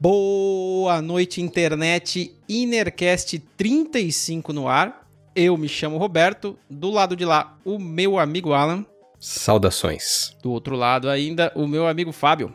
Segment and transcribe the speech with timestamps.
[0.00, 2.34] Boa noite, internet.
[2.48, 5.08] Inercast 35 no ar.
[5.34, 6.58] Eu me chamo Roberto.
[6.68, 8.84] Do lado de lá, o meu amigo Alan.
[9.20, 10.36] Saudações.
[10.42, 12.52] Do outro lado ainda, o meu amigo Fábio.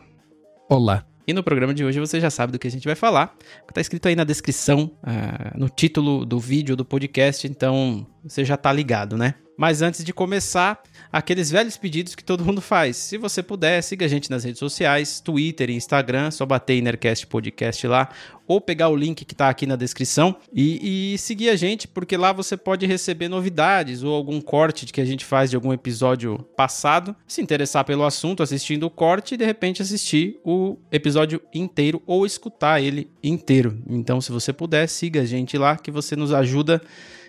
[0.69, 1.05] Olá.
[1.25, 3.35] E no programa de hoje você já sabe do que a gente vai falar.
[3.73, 8.57] Tá escrito aí na descrição, uh, no título do vídeo do podcast, então você já
[8.57, 9.35] tá ligado, né?
[9.57, 12.95] Mas antes de começar, aqueles velhos pedidos que todo mundo faz.
[12.95, 17.25] Se você puder, siga a gente nas redes sociais, Twitter e Instagram, só bater Inercast
[17.25, 18.09] Podcast lá,
[18.48, 22.15] ou pegar o link que está aqui na descrição e, e, seguir a gente, porque
[22.15, 26.37] lá você pode receber novidades ou algum corte que a gente faz de algum episódio
[26.55, 32.01] passado, se interessar pelo assunto, assistindo o corte e de repente assistir o episódio inteiro
[32.05, 33.81] ou escutar ele inteiro.
[33.89, 36.81] Então, se você puder, siga a gente lá, que você nos ajuda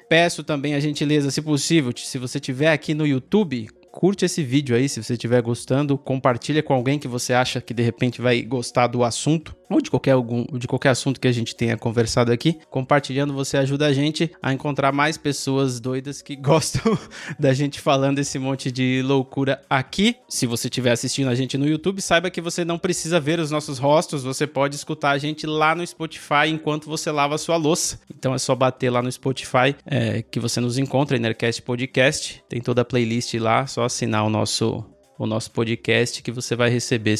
[0.08, 4.74] Peço também a gentileza, se possível, se você tiver aqui no YouTube, curte esse vídeo
[4.74, 8.40] aí se você estiver gostando, compartilha com alguém que você acha que de repente vai
[8.42, 12.32] gostar do assunto ou de qualquer algum de qualquer assunto que a gente tenha conversado
[12.32, 12.58] aqui.
[12.70, 16.98] Compartilhando você ajuda a gente a encontrar mais pessoas doidas que gostam
[17.38, 20.16] da gente falando esse monte de loucura aqui.
[20.28, 23.50] Se você estiver assistindo a gente no YouTube, saiba que você não precisa ver os
[23.50, 27.56] nossos rostos, você pode escutar a gente lá no Spotify enquanto você lava a sua
[27.56, 28.00] louça.
[28.12, 32.42] Então é só bater lá no Spotify é, que você nos encontra, Enercast Podcast.
[32.48, 34.84] Tem toda a playlist lá, só assinar o nosso,
[35.18, 37.16] o nosso podcast que você vai receber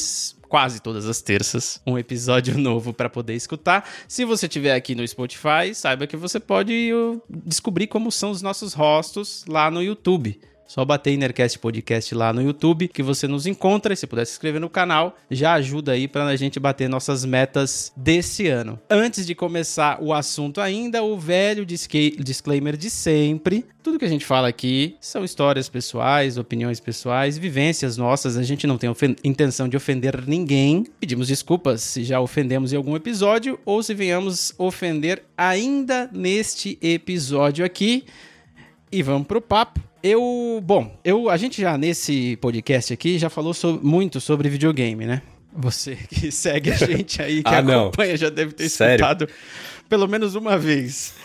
[0.47, 3.87] quase todas as terças um episódio novo para poder escutar.
[4.07, 8.41] Se você estiver aqui no Spotify, saiba que você pode uh, descobrir como são os
[8.41, 10.39] nossos rostos lá no YouTube.
[10.69, 13.91] Só bater Inercast Podcast lá no YouTube que você nos encontra.
[13.91, 17.25] E se puder se inscrever no canal, já ajuda aí para a gente bater nossas
[17.25, 18.79] metas desse ano.
[18.87, 23.65] Antes de começar o assunto ainda, o velho disclaimer de sempre.
[23.81, 28.37] Tudo que a gente fala aqui são histórias pessoais, opiniões pessoais, vivências nossas.
[28.37, 30.85] A gente não tem intenção de ofender ninguém.
[30.99, 37.65] Pedimos desculpas se já ofendemos em algum episódio ou se venhamos ofender ainda neste episódio
[37.65, 38.05] aqui.
[38.91, 39.79] E vamos pro papo.
[40.01, 45.21] Eu, bom, eu, a gente já nesse podcast aqui já falou muito sobre videogame, né?
[45.53, 48.17] Você que segue a gente aí, que ah, acompanha, não.
[48.17, 48.93] já deve ter Sério?
[48.93, 49.27] escutado
[49.89, 51.15] pelo menos uma vez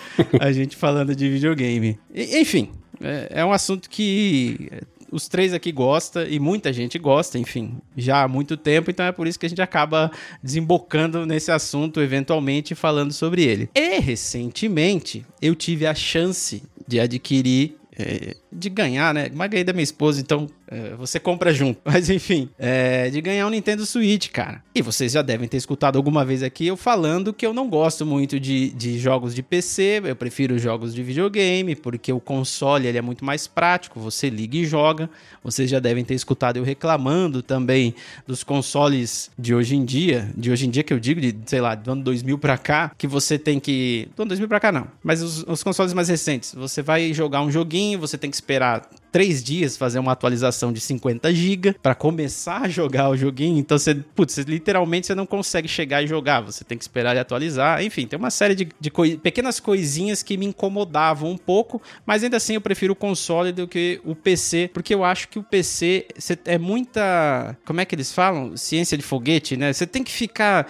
[0.40, 1.98] a gente falando de videogame.
[2.12, 2.70] E, enfim,
[3.00, 4.70] é, é, um assunto que
[5.12, 9.12] os três aqui gostam e muita gente gosta, enfim, já há muito tempo, então é
[9.12, 10.10] por isso que a gente acaba
[10.42, 13.70] desembocando nesse assunto, eventualmente falando sobre ele.
[13.74, 19.30] E recentemente eu tive a chance de adquirir é, de ganhar, né?
[19.34, 21.80] Mas ganhei da minha esposa, então é, você compra junto.
[21.84, 24.62] Mas enfim, é, de ganhar um Nintendo Switch, cara.
[24.74, 28.06] E vocês já devem ter escutado alguma vez aqui eu falando que eu não gosto
[28.06, 32.98] muito de, de jogos de PC, eu prefiro jogos de videogame, porque o console ele
[32.98, 35.10] é muito mais prático, você liga e joga.
[35.42, 37.94] Vocês já devem ter escutado eu reclamando também
[38.26, 41.60] dos consoles de hoje em dia, de hoje em dia que eu digo, de sei
[41.60, 44.08] lá, do ano 2000 pra cá, que você tem que.
[44.16, 47.42] Do ano 2000 pra cá não, mas os, os consoles mais recentes, você vai jogar
[47.42, 51.94] um joguinho, você tem que esperar três dias fazer uma atualização de 50 GB para
[51.94, 53.58] começar a jogar o joguinho.
[53.58, 57.20] Então você, putz, literalmente você não consegue chegar e jogar, você tem que esperar ele
[57.20, 57.82] atualizar.
[57.82, 62.24] Enfim, tem uma série de, de coi pequenas coisinhas que me incomodavam um pouco, mas
[62.24, 65.44] ainda assim eu prefiro o console do que o PC, porque eu acho que o
[65.44, 66.08] PC
[66.44, 68.56] é muita, como é que eles falam?
[68.56, 69.72] Ciência de foguete, né?
[69.72, 70.66] Você tem que ficar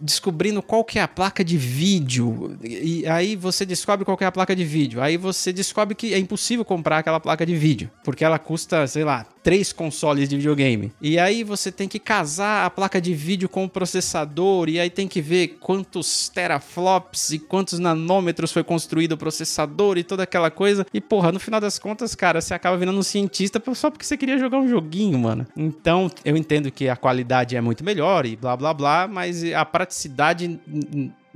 [0.00, 2.56] descobrindo qual que é a placa de vídeo.
[2.62, 5.00] E aí você descobre qual que é a placa de vídeo.
[5.00, 9.04] Aí você descobre que é impossível comprar aquela placa de vídeo, porque ela custa, sei
[9.04, 10.92] lá, três consoles de videogame.
[11.00, 14.90] E aí você tem que casar a placa de vídeo com o processador e aí
[14.90, 20.50] tem que ver quantos teraflops e quantos nanômetros foi construído o processador e toda aquela
[20.50, 20.84] coisa.
[20.92, 24.16] E porra, no final das contas, cara, você acaba virando um cientista só porque você
[24.16, 25.46] queria jogar um joguinho, mano.
[25.56, 29.64] Então, eu entendo que a qualidade é muito melhor e blá blá blá, mas a
[29.64, 30.58] praticidade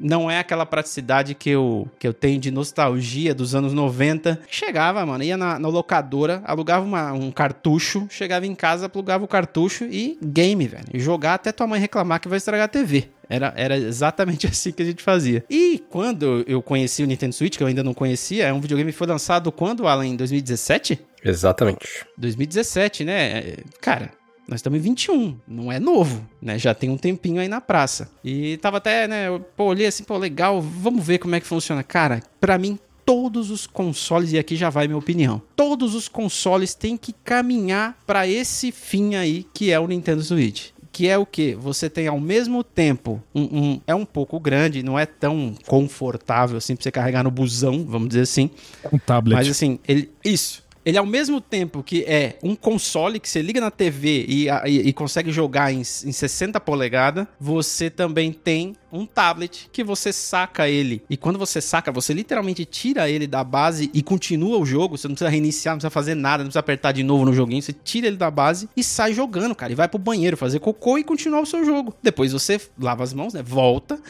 [0.01, 4.41] não é aquela praticidade que eu, que eu tenho de nostalgia dos anos 90.
[4.49, 9.29] Chegava, mano, ia na, na locadora, alugava uma, um cartucho, chegava em casa, plugava o
[9.29, 10.85] cartucho e game, velho.
[10.93, 13.09] E jogar até tua mãe reclamar que vai estragar a TV.
[13.29, 15.45] Era, era exatamente assim que a gente fazia.
[15.49, 18.91] E quando eu conheci o Nintendo Switch, que eu ainda não conhecia, é um videogame
[18.91, 20.07] que foi lançado quando, Alan?
[20.07, 20.99] Em 2017?
[21.25, 22.07] Exatamente.
[22.17, 23.57] 2017, né?
[23.81, 24.11] Cara,
[24.51, 26.59] nós estamos em 21, não é novo, né?
[26.59, 28.11] Já tem um tempinho aí na praça.
[28.25, 29.29] E tava até, né?
[29.29, 31.85] Eu, pô, olhei assim, pô, legal, vamos ver como é que funciona.
[31.85, 32.77] Cara, para mim,
[33.07, 37.97] todos os consoles, e aqui já vai minha opinião, todos os consoles têm que caminhar
[38.05, 42.09] para esse fim aí que é o Nintendo Switch que é o que você tem
[42.09, 46.83] ao mesmo tempo um, um, é um pouco grande, não é tão confortável assim para
[46.83, 48.51] você carregar no busão, vamos dizer assim.
[48.93, 49.37] Um tablet.
[49.37, 53.61] Mas assim, ele isso ele ao mesmo tempo que é um console que você liga
[53.61, 59.07] na TV e, e, e consegue jogar em, em 60 polegadas, você também tem um
[59.07, 61.03] tablet que você saca ele.
[61.09, 64.97] E quando você saca, você literalmente tira ele da base e continua o jogo.
[64.97, 67.63] Você não precisa reiniciar, não precisa fazer nada, não precisa apertar de novo no joguinho.
[67.63, 69.73] Você tira ele da base e sai jogando, cara.
[69.73, 71.95] E vai pro banheiro fazer cocô e continuar o seu jogo.
[72.03, 73.43] Depois você lava as mãos, né?
[73.43, 74.01] Volta,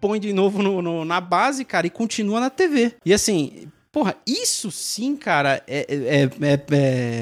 [0.00, 2.94] põe de novo no, no, na base, cara, e continua na TV.
[3.04, 6.60] E assim, Porra, isso sim, cara, é, é, é,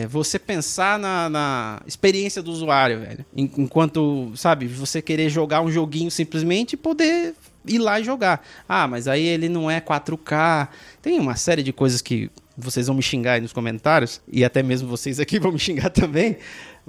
[0.03, 3.25] é você pensar na, na, experiência do usuário, velho.
[3.35, 7.35] Enquanto, sabe, você querer jogar um joguinho simplesmente e poder
[7.67, 8.47] ir lá e jogar.
[8.69, 10.69] Ah, mas aí ele não é 4K.
[11.00, 14.62] Tem uma série de coisas que vocês vão me xingar aí nos comentários, e até
[14.62, 16.37] mesmo vocês aqui vão me xingar também.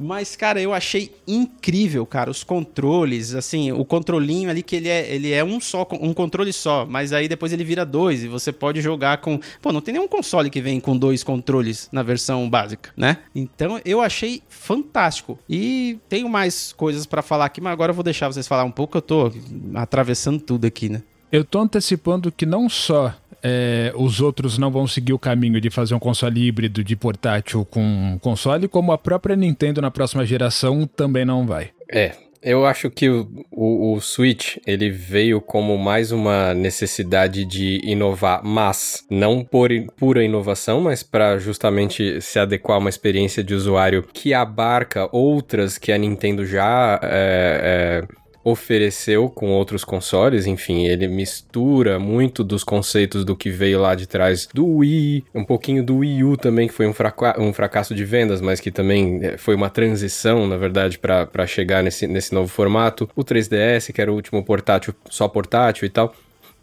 [0.02, 5.14] Mas, cara, eu achei incrível, cara, os controles, assim, o controlinho ali que ele é,
[5.14, 8.54] ele é um só, um controle só, mas aí depois ele vira dois e você
[8.54, 9.40] pode jogar com...
[9.62, 13.18] Pô, não tem nenhum console que vem com dois controles na versão básica, né?
[13.36, 15.38] Então, eu achei fantástico.
[15.50, 18.72] E tenho mais coisas para falar aqui, mas agora eu vou deixar vocês falar um
[18.72, 19.32] pouco, eu tô
[19.76, 21.04] atravessando tudo aqui, né?
[21.32, 23.14] Eu tô antecipando que não só
[23.44, 27.66] é, os outros não vão seguir o caminho de fazer um console híbrido de portátil
[27.66, 31.70] com console, como a própria Nintendo na próxima geração também não vai.
[31.92, 37.82] É, eu acho que o, o, o, Switch ele veio como mais uma necessidade de
[37.84, 43.54] inovar, mas não por pura inovação, mas para justamente se adequar a uma experiência de
[43.54, 50.86] usuário que abarca outras que a Nintendo já é, é, ofereceu com outros consoles, enfim,
[50.86, 55.84] ele mistura muito dos conceitos do que veio lá de trás do Wii, um pouquinho
[55.84, 59.20] do Wii U também, que foi um, fraca um fracasso de vendas, mas que também
[59.24, 63.10] eh, foi uma transição, na verdade, para chegar nesse, nesse novo formato.
[63.16, 66.14] O 3DS, que era o último portátil, só portátil e tal.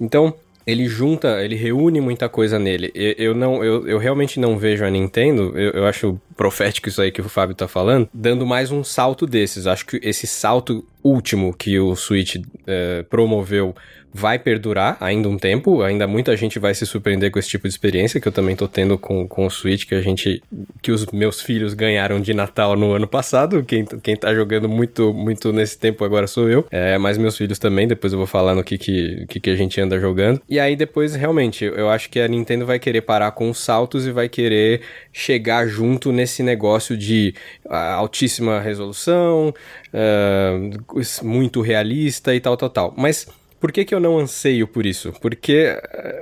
[0.00, 0.34] Então,
[0.67, 2.91] ele junta, ele reúne muita coisa nele.
[2.95, 7.13] Eu, não, eu, eu, realmente não vejo a Nintendo, eu, eu, acho profético isso aí
[7.13, 9.67] que o Fábio tá falando, dando mais um salto desses.
[9.67, 12.37] Acho que esse salto último que o Switch
[12.67, 13.77] eh, promoveu
[14.17, 17.75] vai perdurar ainda um tempo, ainda muita gente vai se surpreender com esse tipo de
[17.75, 20.43] experiência que eu também tô tendo com, com o Switch, que a gente,
[20.81, 25.13] que os meus filhos ganharam de Natal no ano passado, quem, quem tá jogando muito,
[25.13, 28.55] muito nesse tempo agora sou eu, é, mas meus filhos também, depois eu vou falar
[28.55, 32.09] no que, que, que, que a gente anda jogando, e aí depois, realmente, eu acho
[32.09, 34.81] que a Nintendo vai querer parar com os saltos e vai querer
[35.12, 37.35] chegar junto nesse negócio de
[37.67, 39.53] uh, altíssima resolução,
[39.93, 43.27] uh, muito realista e tal, tal, tal, mas
[43.67, 45.13] por que, que eu não anseio por isso?
[45.21, 45.77] Porque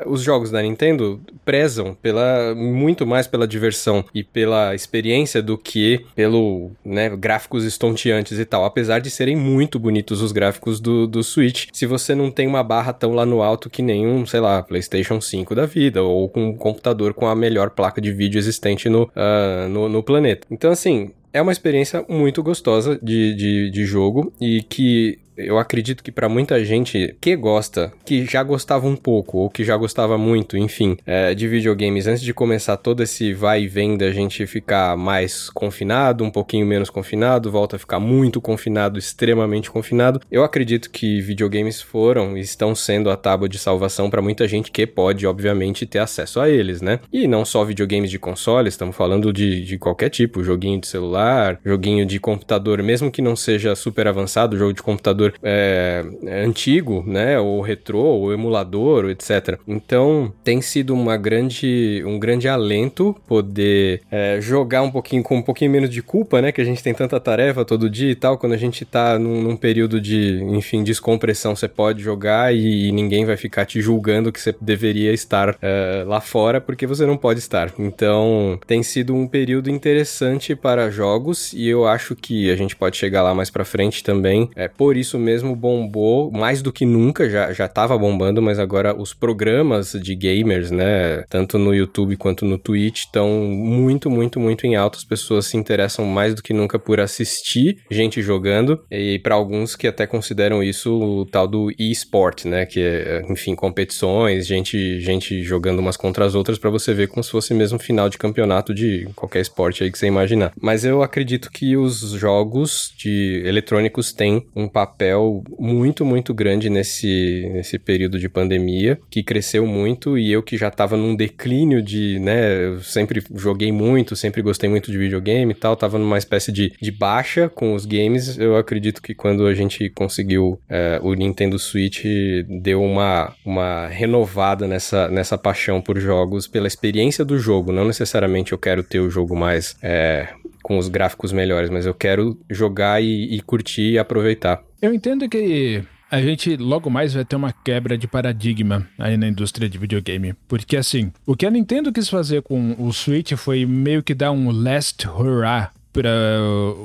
[0.07, 5.59] uh, os jogos da Nintendo prezam pela muito mais pela diversão e pela experiência do
[5.59, 8.65] que pelo né, gráficos estonteantes e tal.
[8.65, 12.63] Apesar de serem muito bonitos os gráficos do, do Switch, se você não tem uma
[12.63, 16.49] barra tão lá no alto que nenhum, sei lá, PlayStation 5 da vida, ou com
[16.49, 20.47] um computador com a melhor placa de vídeo existente no, uh, no, no planeta.
[20.51, 26.03] Então, assim, é uma experiência muito gostosa de, de, de jogo e que eu acredito
[26.03, 30.17] que para muita gente que gosta, que já gostava um pouco ou que já gostava
[30.17, 34.47] muito, enfim, é, de videogames, antes de começar todo esse vai e vem da gente
[34.47, 40.45] ficar mais confinado, um pouquinho menos confinado, volta a ficar muito confinado, extremamente confinado, eu
[40.45, 44.87] acredito que videogames foram e estão sendo a tábua de salvação para muita gente que
[44.87, 47.01] pode, obviamente, ter acesso a eles, né?
[47.13, 51.59] E não só videogames de console, estamos falando de, de qualquer tipo, joguinho de celular,
[51.65, 56.05] joguinho de computador, mesmo que não seja super avançado, jogo de computador computador é,
[56.45, 59.59] antigo, né, ou retrô, ou emulador, etc.
[59.67, 65.43] Então tem sido uma grande, um grande alento poder é, jogar um pouquinho com um
[65.43, 68.39] pouquinho menos de culpa, né, que a gente tem tanta tarefa todo dia e tal.
[68.39, 72.93] Quando a gente tá num, num período de, enfim, descompressão, você pode jogar e, e,
[72.93, 77.17] ninguém vai ficar te julgando que você deveria estar é, lá fora porque você não
[77.17, 77.73] pode estar.
[77.79, 82.97] Então tem sido um período interessante para jogos e eu acho que a gente pode
[82.97, 84.51] chegar lá mais para frente também.
[84.57, 88.59] É por isso isso mesmo bombou mais do que nunca, já, já tava bombando, mas
[88.59, 94.41] agora os programas de gamers, né, tanto no YouTube quanto no Twitch, estão muito, muito,
[94.41, 94.99] muito em alta.
[94.99, 99.77] As pessoas se interessam mais do que nunca por assistir gente jogando, e para alguns
[99.77, 105.43] que até consideram isso o tal do e-sport, né, que é, enfim, competições, gente, gente
[105.43, 108.75] jogando umas contra as outras para você ver como se fosse mesmo final de campeonato
[108.75, 110.53] de qualquer esporte aí que você imaginar.
[110.61, 116.71] Mas eu acredito que os jogos de eletrônicos têm um papel papel muito, muito grande
[116.71, 121.83] nesse, nesse período de pandemia, que cresceu muito e eu que já tava num declínio
[121.83, 126.17] de, né, eu sempre joguei muito, sempre gostei muito de videogame e tal, tava numa
[126.17, 130.99] espécie de, de baixa com os games, eu acredito que quando a gente conseguiu é,
[131.03, 132.05] o Nintendo Switch,
[132.49, 138.53] deu uma, uma renovada nessa, nessa paixão por jogos, pela experiência do jogo, não necessariamente
[138.53, 140.29] eu quero ter o jogo mais é,
[140.65, 144.63] com os gráficos melhores, mas eu quero jogar e, e curtir e aproveitar.
[144.81, 149.29] Eu entendo que a gente logo mais vai ter uma quebra de paradigma aí na
[149.29, 150.35] indústria de videogame.
[150.49, 154.33] Porque assim, o que a Nintendo quis fazer com o Switch foi meio que dar
[154.33, 156.11] um last hurrah para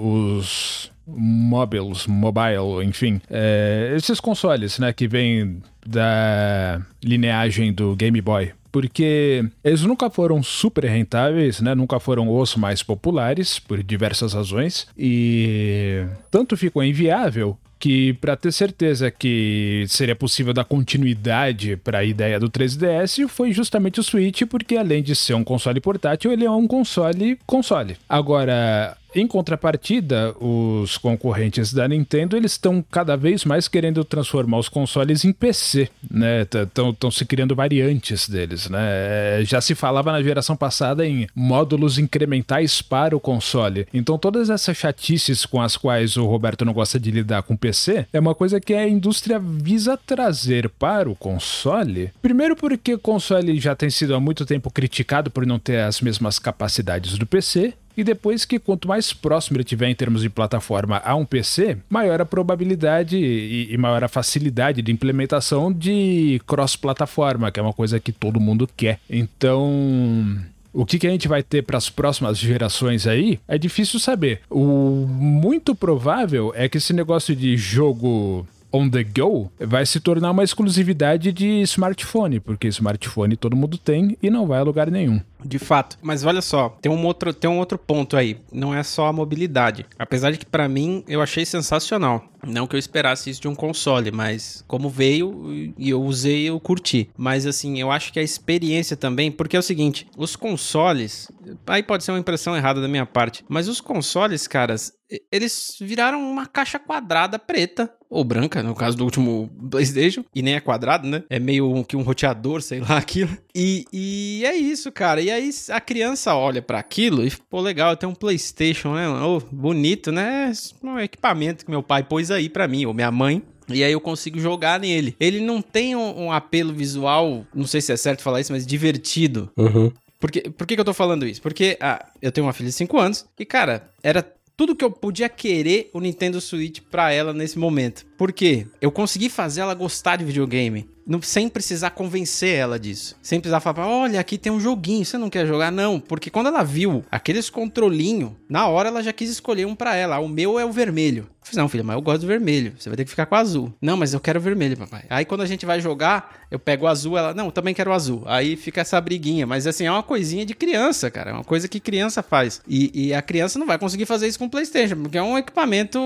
[0.01, 8.51] os mobiles, mobile, enfim, é, esses consoles, né, que vêm da lineagem do Game Boy
[8.71, 11.73] porque eles nunca foram super rentáveis, né?
[11.73, 18.51] Nunca foram os mais populares por diversas razões e tanto ficou inviável que para ter
[18.51, 24.43] certeza que seria possível dar continuidade para a ideia do 3DS foi justamente o Switch,
[24.43, 27.95] porque além de ser um console portátil, ele é um console console.
[28.07, 34.69] Agora, em contrapartida, os concorrentes da Nintendo eles estão cada vez mais querendo transformar os
[34.69, 36.41] consoles em PC, né?
[36.41, 38.79] Estão se criando variantes deles, né?
[38.81, 43.87] É, já se falava na geração passada em módulos incrementais para o console.
[43.93, 48.05] Então todas essas chatices com as quais o Roberto não gosta de lidar com PC
[48.13, 52.11] é uma coisa que a indústria visa trazer para o console.
[52.21, 56.01] Primeiro porque o console já tem sido há muito tempo criticado por não ter as
[56.01, 60.29] mesmas capacidades do PC e depois que quanto mais próximo ele tiver em termos de
[60.29, 66.41] plataforma a um PC, maior a probabilidade e, e maior a facilidade de implementação de
[66.47, 68.99] cross-plataforma, que é uma coisa que todo mundo quer.
[69.09, 70.37] Então,
[70.71, 74.41] o que, que, a gente vai ter para as próximas gerações aí é difícil saber.
[74.49, 80.31] O muito provável é que esse negócio de jogo on the go vai se tornar
[80.31, 85.19] uma exclusividade de smartphone, porque smartphone todo mundo tem e não vai a lugar nenhum.
[85.43, 85.97] De fato.
[86.01, 88.37] Mas olha só, tem um outro, tem um outro ponto aí.
[88.51, 89.85] Não é só a mobilidade.
[89.97, 92.29] Apesar de que para mim eu achei sensacional.
[92.45, 96.59] Não que eu esperasse isso de um console, mas como veio e eu usei, eu
[96.59, 97.09] curti.
[97.17, 101.29] Mas assim, eu acho que a experiência também, porque é o seguinte, os consoles,
[101.67, 104.93] aí pode ser uma impressão errada da minha parte, mas os consoles, caras,
[105.31, 110.55] eles viraram uma caixa quadrada preta ou branca, no caso do último PlayStation, e nem
[110.55, 111.23] é quadrado, né?
[111.29, 113.35] É meio que um roteador, sei lá, aquilo.
[113.53, 115.21] E, e é isso, cara.
[115.21, 119.07] E aí a criança olha para aquilo e, pô, legal, tem um PlayStation, né?
[119.09, 120.51] Oh, bonito, né?
[120.83, 123.41] Um equipamento que meu pai pôs aí para mim, ou minha mãe.
[123.67, 125.15] E aí eu consigo jogar nele.
[125.19, 128.65] Ele não tem um, um apelo visual, não sei se é certo falar isso, mas
[128.65, 129.51] divertido.
[129.55, 129.91] Uhum.
[130.19, 131.41] Por, que, por que, que eu tô falando isso?
[131.41, 134.25] Porque ah, eu tenho uma filha de 5 anos e, cara, era
[134.57, 138.05] tudo que eu podia querer o Nintendo Switch para ela nesse momento.
[138.19, 138.67] Por quê?
[138.81, 143.17] Eu consegui fazer ela gostar de videogame não, sem precisar convencer ela disso.
[143.19, 145.71] Sem precisar falar, olha, aqui tem um joguinho, você não quer jogar?
[145.71, 149.95] Não, porque quando ela viu aqueles controlinho, na hora ela já quis escolher um para
[149.95, 150.19] ela.
[150.19, 151.23] O meu é o vermelho.
[151.23, 152.75] Eu falei, não, filha, mas eu gosto do vermelho.
[152.77, 153.73] Você vai ter que ficar com o azul.
[153.81, 155.05] Não, mas eu quero o vermelho, papai.
[155.09, 157.93] Aí quando a gente vai jogar, eu pego o azul, ela, não, também quero o
[157.93, 158.21] azul.
[158.27, 159.47] Aí fica essa briguinha.
[159.47, 161.31] Mas assim, é uma coisinha de criança, cara.
[161.31, 162.61] É uma coisa que criança faz.
[162.67, 165.39] E, e a criança não vai conseguir fazer isso com o PlayStation, porque é um
[165.39, 165.99] equipamento.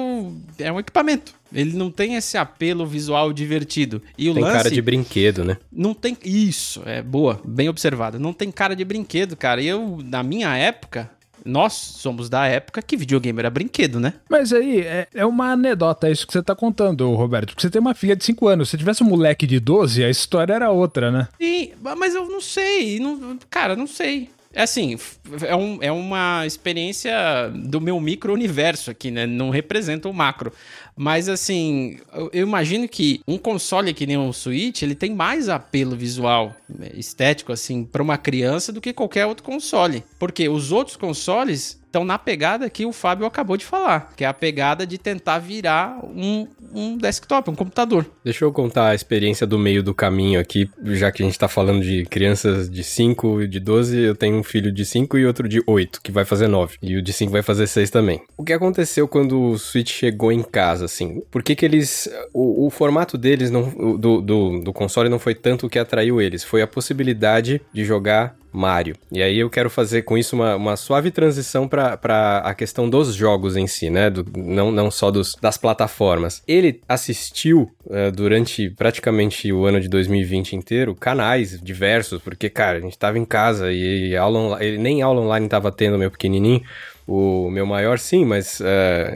[0.58, 1.34] É um equipamento.
[1.54, 4.02] Ele não tem esse apelo visual divertido.
[4.18, 5.58] E o tem lance, cara de brinquedo, né?
[5.72, 6.18] Não tem.
[6.24, 8.20] Isso, é boa, bem observado.
[8.20, 9.62] Não tem cara de brinquedo, cara.
[9.62, 11.10] E eu, na minha época,
[11.46, 14.14] nós somos da época que videogame era brinquedo, né?
[14.30, 17.50] Mas aí é, é uma anedota isso que você tá contando, Roberto.
[17.50, 18.70] Porque você tem uma filha de 5 anos.
[18.70, 21.28] Se tivesse um moleque de 12, a história era outra, né?
[21.40, 23.00] Sim, mas eu não sei.
[23.00, 24.30] Não, cara, não sei.
[24.56, 24.96] É assim,
[25.42, 27.12] é, um, é uma experiência
[27.56, 29.26] do meu micro-universo aqui, né?
[29.26, 30.54] Não representa o macro.
[30.96, 31.98] Mas assim,
[32.32, 36.92] eu imagino que um console que nem o Switch, ele tem mais apelo visual, né,
[36.96, 40.04] estético, assim, para uma criança do que qualquer outro console.
[40.20, 44.28] Porque os outros consoles estão na pegada que o Fábio acabou de falar, que é
[44.28, 48.08] a pegada de tentar virar um, um desktop, um computador.
[48.24, 51.48] Deixa eu contar a experiência do meio do caminho aqui, já que a gente tá
[51.48, 55.26] falando de crianças de 5 e de 12, eu tenho um filho de 5 e
[55.26, 58.24] outro de 8, que vai fazer 9, e o de 5 vai fazer 6 também.
[58.36, 61.22] O que aconteceu quando o Switch chegou em casa, assim?
[61.30, 62.10] Por que que eles...
[62.34, 66.20] O, o formato deles, não, do, do, do console não foi tanto o que atraiu
[66.20, 68.96] eles, foi a possibilidade de jogar Mario.
[69.12, 73.14] E aí eu quero fazer com isso uma, uma suave transição para a questão dos
[73.16, 74.10] jogos em si, né?
[74.10, 76.42] Do, não, não só dos, das plataformas.
[76.48, 82.82] Ele assistiu uh, durante praticamente o ano de 2020 inteiro canais diversos, porque, cara, a
[82.82, 86.62] gente tava em casa e aula, ele, nem aula online tava tendo, meu pequenininho.
[87.08, 88.64] O meu maior, sim, mas uh,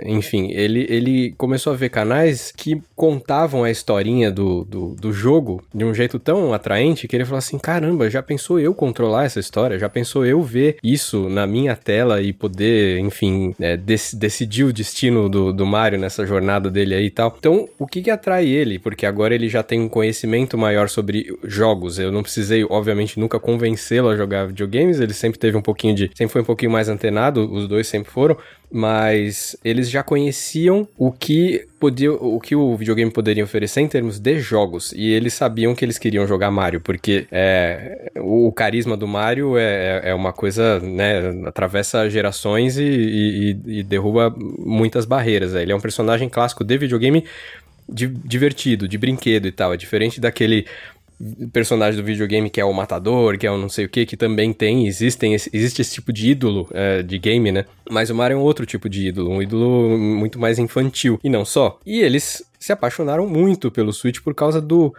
[0.05, 5.63] enfim, ele, ele começou a ver canais que contavam a historinha do, do, do, jogo
[5.73, 9.39] de um jeito tão atraente que ele falou assim: caramba, já pensou eu controlar essa
[9.39, 9.79] história?
[9.79, 14.73] Já pensou eu ver isso na minha tela e poder, enfim, é, dec decidir o
[14.73, 17.35] destino do, do Mario nessa jornada dele aí e tal?
[17.37, 18.79] Então, o que que atrai ele?
[18.79, 21.99] Porque agora ele já tem um conhecimento maior sobre jogos.
[21.99, 26.11] Eu não precisei, obviamente, nunca convencê-lo a jogar videogames, ele sempre teve um pouquinho de.
[26.15, 28.35] sempre foi um pouquinho mais antenado, os dois sempre foram,
[28.71, 34.19] mas eles já conheciam o que podia, o que o videogame poderia oferecer em termos
[34.19, 39.07] de jogos e eles sabiam que eles queriam jogar Mario porque é, o carisma do
[39.07, 45.53] Mario é, é uma coisa, né, atravessa gerações e, e, e derruba muitas barreiras.
[45.53, 47.23] Ele é um personagem clássico de videogame
[47.89, 49.73] divertido, de brinquedo e tal.
[49.73, 50.65] É diferente daquele
[51.51, 54.15] personagem do videogame que é o matador, que é o não sei o que, que
[54.15, 57.65] também tem, existem, existe esse tipo de ídolo é, de game, né?
[57.89, 61.19] Mas o Mario é um outro tipo de ídolo, um ídolo muito mais infantil.
[61.23, 61.79] E não só.
[61.85, 64.93] E eles se apaixonaram muito pelo Switch por causa do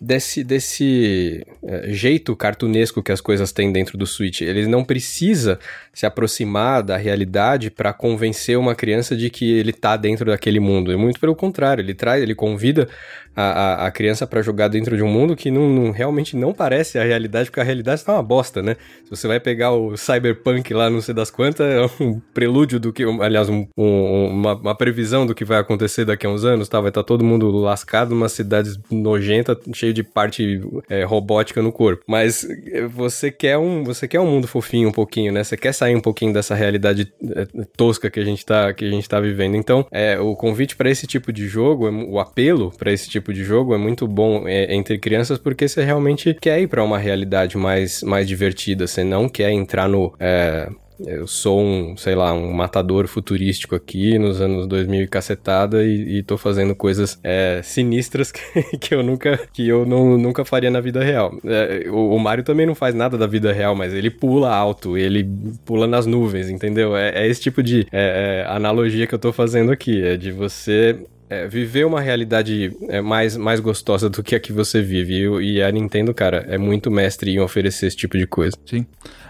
[0.00, 4.42] desse, desse é, jeito cartunesco que as coisas têm dentro do Switch.
[4.42, 5.58] Ele não precisa
[5.92, 10.92] se aproximar da realidade para convencer uma criança de que ele tá dentro daquele mundo.
[10.92, 12.88] E muito pelo contrário, ele traz, ele convida
[13.36, 16.54] a, a, a criança para jogar dentro de um mundo que não, não, realmente não
[16.54, 18.76] parece a realidade, porque a realidade está uma bosta, né?
[19.04, 22.92] Se você vai pegar o Cyberpunk lá, não sei das quantas, é um prelúdio do
[22.94, 26.66] que, aliás, um, um, uma, uma, previsão do que vai acontecer daqui a uns anos,
[26.66, 26.80] tá?
[26.80, 31.72] Vai estar tá todo mundo lascado numa cidade nojenta, cheio de parte é, robótica no
[31.72, 32.02] corpo.
[32.06, 35.44] Mas é, você quer um, você quer um mundo fofinho um pouquinho, né?
[35.44, 38.90] Você quer sair um pouquinho dessa realidade é, tosca que a gente tá, que a
[38.90, 39.56] gente tá vivendo.
[39.56, 43.32] Então, é, o convite para esse tipo de jogo, o apelo para esse tipo tipo
[43.32, 46.98] de jogo é muito bom é, entre crianças porque você realmente quer ir para uma
[46.98, 50.14] realidade mais, mais divertida, você não quer entrar no.
[50.20, 50.68] É,
[51.04, 56.18] eu sou um, sei lá, um matador futurístico aqui nos anos 2000 e cacetada e,
[56.18, 60.70] e tô fazendo coisas é, sinistras que, que, eu nunca que eu não, nunca faria
[60.70, 61.36] na vida real.
[61.44, 64.96] É, o, o, Mario também não faz nada da vida real, mas ele pula alto,
[64.96, 65.28] ele
[65.64, 66.96] pula nas nuvens, entendeu?
[66.96, 70.32] É, é esse tipo de é, é, analogia que eu tô fazendo aqui, é de
[70.32, 70.98] você
[71.28, 75.14] é, viver uma realidade é, mais, mais gostosa do que a que você vive.
[75.14, 78.56] E, e, a Nintendo, cara, é muito mestre em oferecer esse tipo de coisa.
[78.64, 78.86] Sim.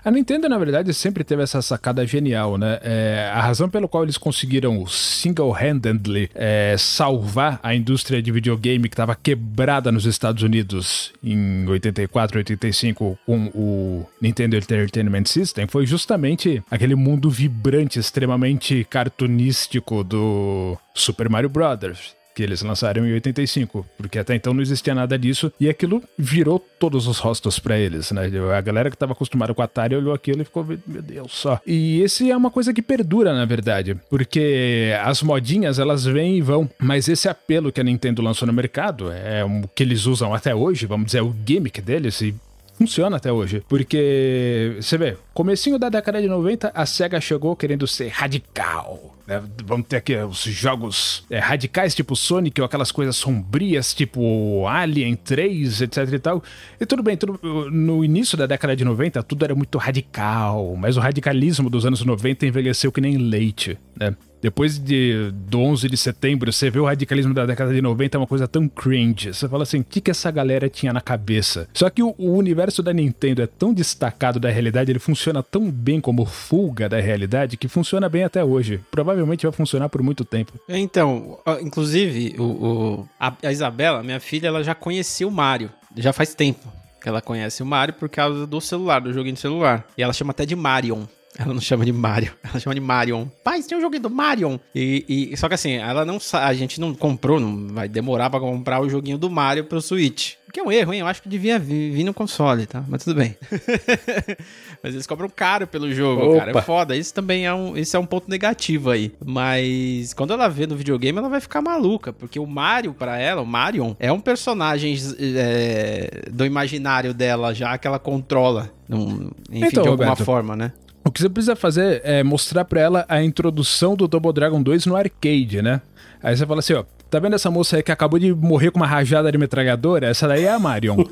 [0.07, 2.79] A Nintendo, na verdade, sempre teve essa sacada genial, né?
[2.81, 8.95] É, a razão pelo qual eles conseguiram single-handedly é, salvar a indústria de videogame que
[8.95, 16.63] estava quebrada nos Estados Unidos em 84, 85 com o Nintendo Entertainment System foi justamente
[16.71, 21.51] aquele mundo vibrante, extremamente cartunístico do Super Mario
[21.87, 26.03] Brothers que eles lançaram em 85, porque até então não existia nada disso e aquilo
[26.19, 28.31] virou todos os rostos para eles, né?
[28.55, 31.59] A galera que estava acostumada com a Atari olhou aquilo e ficou, meu Deus só.
[31.67, 36.43] E esse é uma coisa que perdura, na verdade, porque as modinhas elas vêm e
[36.43, 40.35] vão, mas esse apelo que a Nintendo lançou no mercado é o que eles usam
[40.35, 42.35] até hoje, vamos dizer, o gimmick deles e
[42.77, 43.63] funciona até hoje.
[43.69, 49.17] Porque, você vê, comecinho da década de 90, a SEGA chegou querendo ser radical.
[49.27, 49.43] Né?
[49.65, 55.17] Vamos ter aqui os jogos é, radicais, tipo Sonic, ou aquelas coisas sombrias, tipo Alien
[55.17, 56.43] 3, etc e tal.
[56.81, 57.39] E tudo bem, tudo,
[57.71, 62.05] no início da década de 90, tudo era muito radical, mas o radicalismo dos anos
[62.05, 64.15] 90 envelheceu que nem leite, né?
[64.47, 68.21] Depois de, do 11 de setembro, você vê o radicalismo da década de 90 é
[68.21, 69.35] uma coisa tão cringe.
[69.35, 71.69] Você fala assim, o que, que essa galera tinha na cabeça?
[71.75, 75.69] Só que o, o, universo da Nintendo é tão destacado da realidade, ele funciona tão
[75.69, 78.81] bem como fuga da realidade, que funciona bem até hoje.
[78.89, 80.53] Provavelmente vai funcionar por muito tempo.
[80.69, 85.73] Então, inclusive, o, o a, a Isabela, minha filha, ela já conhecia o Mario.
[85.97, 89.41] Já faz tempo que ela conhece o Mario por causa do celular, do joguinho de
[89.41, 89.85] celular.
[89.99, 91.05] E ela chama até de Marion.
[91.39, 93.27] Ela não chama de Mario, ela chama de Marion.
[93.45, 94.59] Pai, tem um joguinho do Marion.
[94.75, 98.41] E, e, só que assim, ela não a gente não comprou, não vai demorar para
[98.41, 100.35] comprar o joguinho do Mario pro Switch.
[100.53, 101.01] Que é um erro, hein?
[101.01, 102.83] Eu acho que devia vir, vir no console, tá?
[102.89, 103.37] Mas tudo bem.
[104.83, 106.39] Mas eles cobram caro pelo jogo, Opa.
[106.39, 106.59] cara.
[106.59, 106.97] É foda.
[106.97, 109.13] Isso também é um, esse é um ponto negativo aí.
[109.23, 112.11] Mas quando ela vê no videogame, ela vai ficar maluca.
[112.11, 117.77] Porque o Mario, para ela, o Marion, é um personagem é, do imaginário dela já
[117.77, 118.71] que ela controla.
[118.89, 120.73] Num, enfim, então, de alguma Roberto, forma, né?
[121.07, 124.87] O que você precisa fazer é mostrar pra ela a introdução do Double Dragon 2
[124.87, 125.81] no arcade, né?
[126.21, 128.81] Aí você fala assim, ó, tá vendo essa moça aí que acabou de morrer com
[128.81, 130.09] uma rajada de metralhadora?
[130.09, 130.97] Essa daí é a Marion.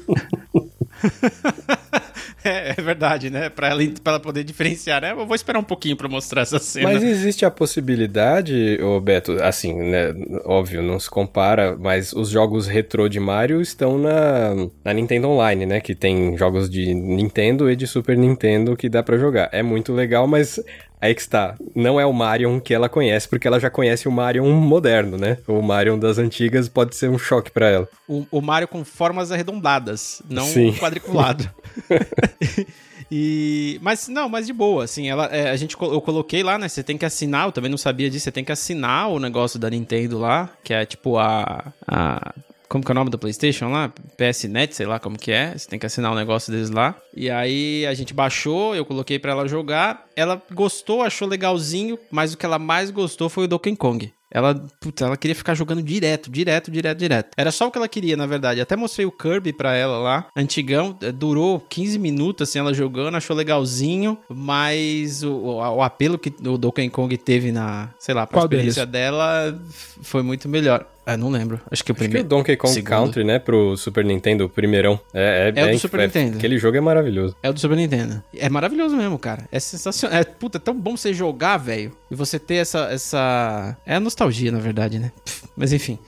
[2.55, 3.49] É, é, verdade, né?
[3.49, 5.13] Pra ela, ela poder diferenciar, né?
[5.13, 6.93] Eu vou esperar um pouquinho pra mostrar essa cena.
[6.93, 10.15] Mas existe a possibilidade, ô Beto, assim, né?
[10.45, 15.65] Óbvio, não se compara, mas os jogos retrô de Mario estão na, na Nintendo Online,
[15.65, 15.81] né?
[15.81, 19.49] Que tem jogos de Nintendo e de Super Nintendo que dá para jogar.
[19.51, 20.61] É muito legal, mas
[21.05, 21.55] aí que está.
[21.75, 25.39] Não é o Marion que ela conhece, porque ela já conhece o Marion moderno, né?
[25.47, 27.89] O Marion das antigas pode ser um choque para ela.
[28.09, 30.73] O, o Mario com formas arredondadas, não Sim.
[30.75, 31.49] quadriculado.
[33.11, 36.69] E, mas não, mas de boa, assim, ela, é, a gente eu coloquei lá, né?
[36.69, 39.59] Você tem que assinar, eu também não sabia disso, você tem que assinar o negócio
[39.59, 42.35] da Nintendo lá, que é tipo a, a
[42.69, 43.93] como que é o nome da PlayStation lá?
[44.17, 45.57] PSNet, sei lá como que é.
[45.57, 46.95] Você tem que assinar o um negócio deles lá.
[47.17, 50.07] E aí a gente baixou, eu coloquei para ela jogar.
[50.17, 54.13] Ela gostou, achou legalzinho, mas o que ela mais gostou foi o Donkey Kong.
[54.35, 57.31] Ela, putz, ela queria ficar jogando direto, direto, direto, direto.
[57.37, 58.61] Era só o que ela queria, na verdade.
[58.61, 60.99] Até mostrei o Kirby pra ela lá, antigão.
[61.01, 64.19] Eh, durou 15 minutos, assim, ela jogando, achou legalzinho.
[64.29, 68.47] Mas o, o, o apelo que o Donkey Kong teve na, sei lá, pra Qual
[68.47, 69.11] experiência deles?
[69.13, 69.63] dela
[70.03, 70.85] foi muito melhor.
[71.07, 71.61] Ah, não lembro.
[71.71, 72.19] Acho que o primeiro.
[72.19, 72.89] Acho que o Donkey Kong segundo.
[72.89, 73.39] Country, né?
[73.39, 74.99] Pro Super Nintendo, o primeirão.
[75.13, 76.39] É, é, é o do Super é, Nintendo.
[76.39, 77.37] Aquele jogo é maravilhoso.
[77.43, 78.23] É o do Super Nintendo.
[78.37, 79.47] É maravilhoso mesmo, cara.
[79.53, 80.19] É sensacional.
[80.19, 81.93] É, puta, é tão bom você jogar, velho.
[82.11, 83.77] E você ter essa, essa.
[83.85, 85.13] É a nostalgia, na verdade, né?
[85.57, 85.99] Mas enfim.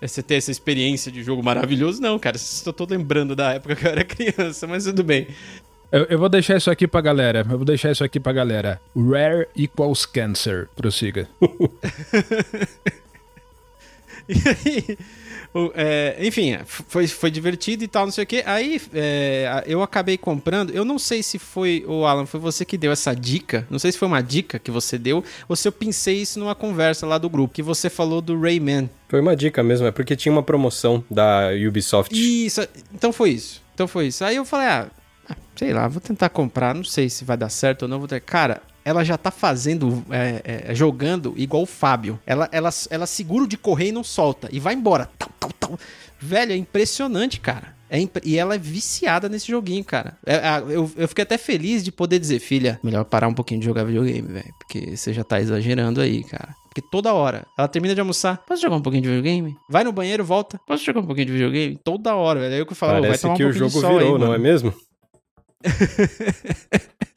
[0.00, 2.36] é você ter essa experiência de jogo maravilhoso, não, cara.
[2.36, 5.26] Estou tô lembrando da época que eu era criança, mas tudo bem.
[5.92, 7.40] Eu, eu, vou deixar isso aqui pra galera.
[7.50, 8.80] Eu vou deixar isso aqui pra galera.
[8.96, 10.68] Rare equals cancer.
[10.76, 11.28] Prossiga.
[14.30, 14.98] E aí,
[15.74, 18.42] é, enfim, foi, foi divertido e tal, não sei o que.
[18.46, 20.70] Aí é, eu acabei comprando.
[20.70, 23.66] Eu não sei se foi, o Alan, foi você que deu essa dica.
[23.68, 26.54] Não sei se foi uma dica que você deu ou se eu pensei isso numa
[26.54, 28.88] conversa lá do grupo, que você falou do Rayman.
[29.08, 32.14] Foi uma dica mesmo, é porque tinha uma promoção da Ubisoft.
[32.14, 33.60] Isso, então foi isso.
[33.74, 34.24] Então foi isso.
[34.24, 34.86] Aí eu falei, ah,
[35.56, 37.98] sei lá, vou tentar comprar, não sei se vai dar certo ou não.
[37.98, 38.20] Vou ter...
[38.20, 42.18] Cara, ela já tá fazendo, é, é, jogando igual o Fábio.
[42.26, 44.48] Ela, ela, ela segura o de correr e não solta.
[44.50, 45.08] E vai embora.
[45.16, 45.78] Tal, tal, tal.
[46.18, 47.74] Velho, é impressionante, cara.
[47.88, 48.16] É imp...
[48.24, 50.18] E ela é viciada nesse joguinho, cara.
[50.26, 53.66] É, eu, eu fiquei até feliz de poder dizer, filha, melhor parar um pouquinho de
[53.66, 54.54] jogar videogame, velho.
[54.58, 56.54] Porque você já tá exagerando aí, cara.
[56.68, 59.56] Porque toda hora, ela termina de almoçar, posso jogar um pouquinho de videogame?
[59.68, 61.78] Vai no banheiro, volta, posso jogar um pouquinho de videogame?
[61.82, 62.54] Toda hora, velho.
[62.54, 64.74] Aí eu que falo, vai tomar que um o jogo virou, aí, não é mesmo?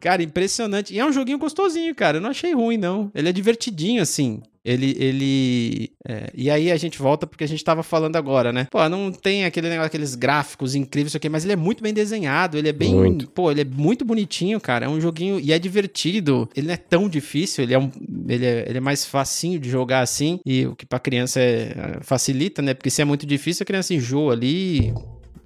[0.00, 0.94] Cara, impressionante.
[0.94, 2.16] E é um joguinho gostosinho, cara.
[2.16, 3.10] Eu não achei ruim, não.
[3.14, 4.40] Ele é divertidinho, assim.
[4.64, 4.96] Ele.
[4.98, 6.30] ele é...
[6.34, 8.66] E aí a gente volta porque a gente tava falando agora, né?
[8.70, 12.56] Pô, não tem aquele negócio, aqueles gráficos incríveis, aqui, mas ele é muito bem desenhado.
[12.56, 12.94] Ele é bem.
[12.94, 13.30] Muito.
[13.30, 14.86] Pô, ele é muito bonitinho, cara.
[14.86, 15.38] É um joguinho.
[15.38, 16.48] E é divertido.
[16.56, 17.64] Ele não é tão difícil.
[17.64, 17.90] Ele é, um...
[18.26, 20.40] ele é, ele é mais facinho de jogar assim.
[20.46, 21.98] E o que pra criança é...
[22.00, 22.72] facilita, né?
[22.72, 24.94] Porque se é muito difícil, a criança enjoa ali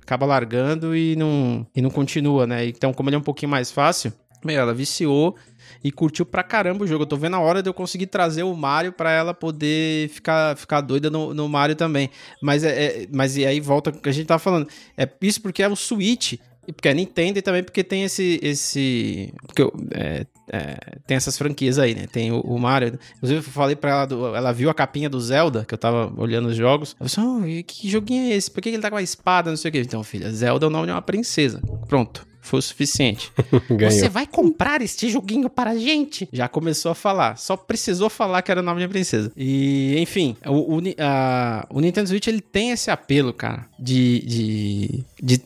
[0.04, 2.66] acaba largando e não, e não continua, né?
[2.66, 4.12] Então, como ele é um pouquinho mais fácil,
[4.46, 5.36] meu, ela viciou
[5.82, 7.02] e curtiu pra caramba o jogo.
[7.02, 10.56] Eu tô vendo a hora de eu conseguir trazer o Mario para ela poder ficar,
[10.56, 12.10] ficar doida no, no Mario também.
[12.40, 14.66] Mas, é, é, mas e aí volta o que a gente tava falando.
[14.96, 16.34] É isso porque é o Switch.
[16.66, 18.40] E porque é Nintendo e também porque tem esse.
[18.42, 20.76] esse porque é, é,
[21.06, 22.06] tem essas franquias aí, né?
[22.06, 22.98] Tem o, o, Mario.
[23.16, 26.10] Inclusive, eu falei pra ela, do, ela viu a capinha do Zelda, que eu tava
[26.16, 26.96] olhando os jogos.
[26.98, 28.50] Ela falou assim: oh, que joguinho é esse?
[28.50, 29.50] Por que ele tá com a espada?
[29.50, 29.80] Não sei o que.
[29.80, 31.60] Então, filha, Zelda é o nome de uma princesa.
[31.86, 33.32] Pronto foi o suficiente.
[33.80, 36.28] Você vai comprar este joguinho para a gente?
[36.30, 37.38] Já começou a falar.
[37.38, 39.32] Só precisou falar que era o nome da princesa.
[39.34, 45.04] E, enfim, o, o, a, o Nintendo Switch ele tem esse apelo, cara, de, de,
[45.22, 45.42] de,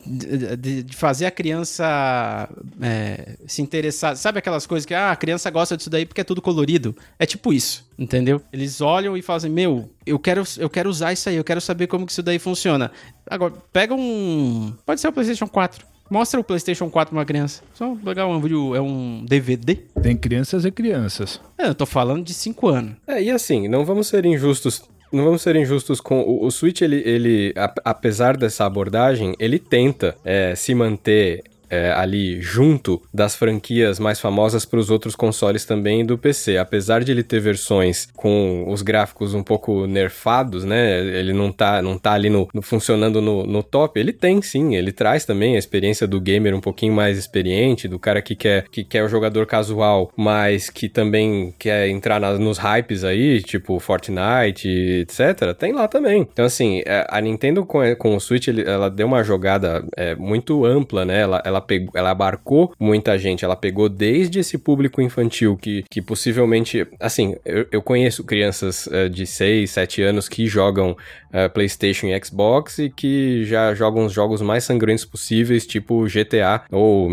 [0.56, 2.48] de, de fazer a criança
[2.82, 4.16] é, se interessar.
[4.16, 6.96] Sabe aquelas coisas que ah, a criança gosta disso daí porque é tudo colorido?
[7.16, 8.42] É tipo isso, entendeu?
[8.52, 11.86] Eles olham e fazem, meu, eu quero, eu quero usar isso aí, eu quero saber
[11.86, 12.90] como que isso daí funciona.
[13.24, 14.74] Agora, pega um.
[14.84, 15.86] Pode ser o PlayStation 4.
[16.10, 17.62] Mostra o PlayStation 4 pra uma criança.
[17.74, 19.76] Só pegar um vídeo, é um DVD.
[20.02, 21.40] Tem crianças e crianças.
[21.58, 22.92] É, eu tô falando de 5 anos.
[23.06, 26.82] É, e assim, não vamos ser injustos não vamos ser injustos com o, o Switch,
[26.82, 33.34] ele, ele a, apesar dessa abordagem, ele tenta é, se manter é, ali junto das
[33.34, 36.56] franquias mais famosas para os outros consoles também do PC.
[36.56, 41.00] Apesar de ele ter versões com os gráficos um pouco nerfados, né?
[41.00, 43.98] Ele não tá, não tá ali no, no funcionando no, no, top.
[43.98, 47.98] Ele tem sim, ele traz também a experiência do gamer um pouquinho mais experiente, do
[47.98, 53.04] cara que quer que quer o jogador casual, mas que também quer entrar nos hypes
[53.04, 55.54] aí, tipo Fortnite, etc.
[55.58, 56.26] Tem lá também.
[56.32, 60.14] Então assim, é, a Nintendo com, com o Switch, ele, ela deu uma jogada é,
[60.14, 61.20] muito ampla, né?
[61.20, 65.84] Ela, ela ela pegou, ela abarcou muita gente, ela pegou desde esse público infantil que,
[65.90, 71.50] que possivelmente, assim, eu, eu conheço crianças uh, de 6, 7 anos que jogam uh,
[71.52, 77.10] PlayStation e Xbox e que já jogam os jogos mais sangrentos possíveis, tipo GTA, ou,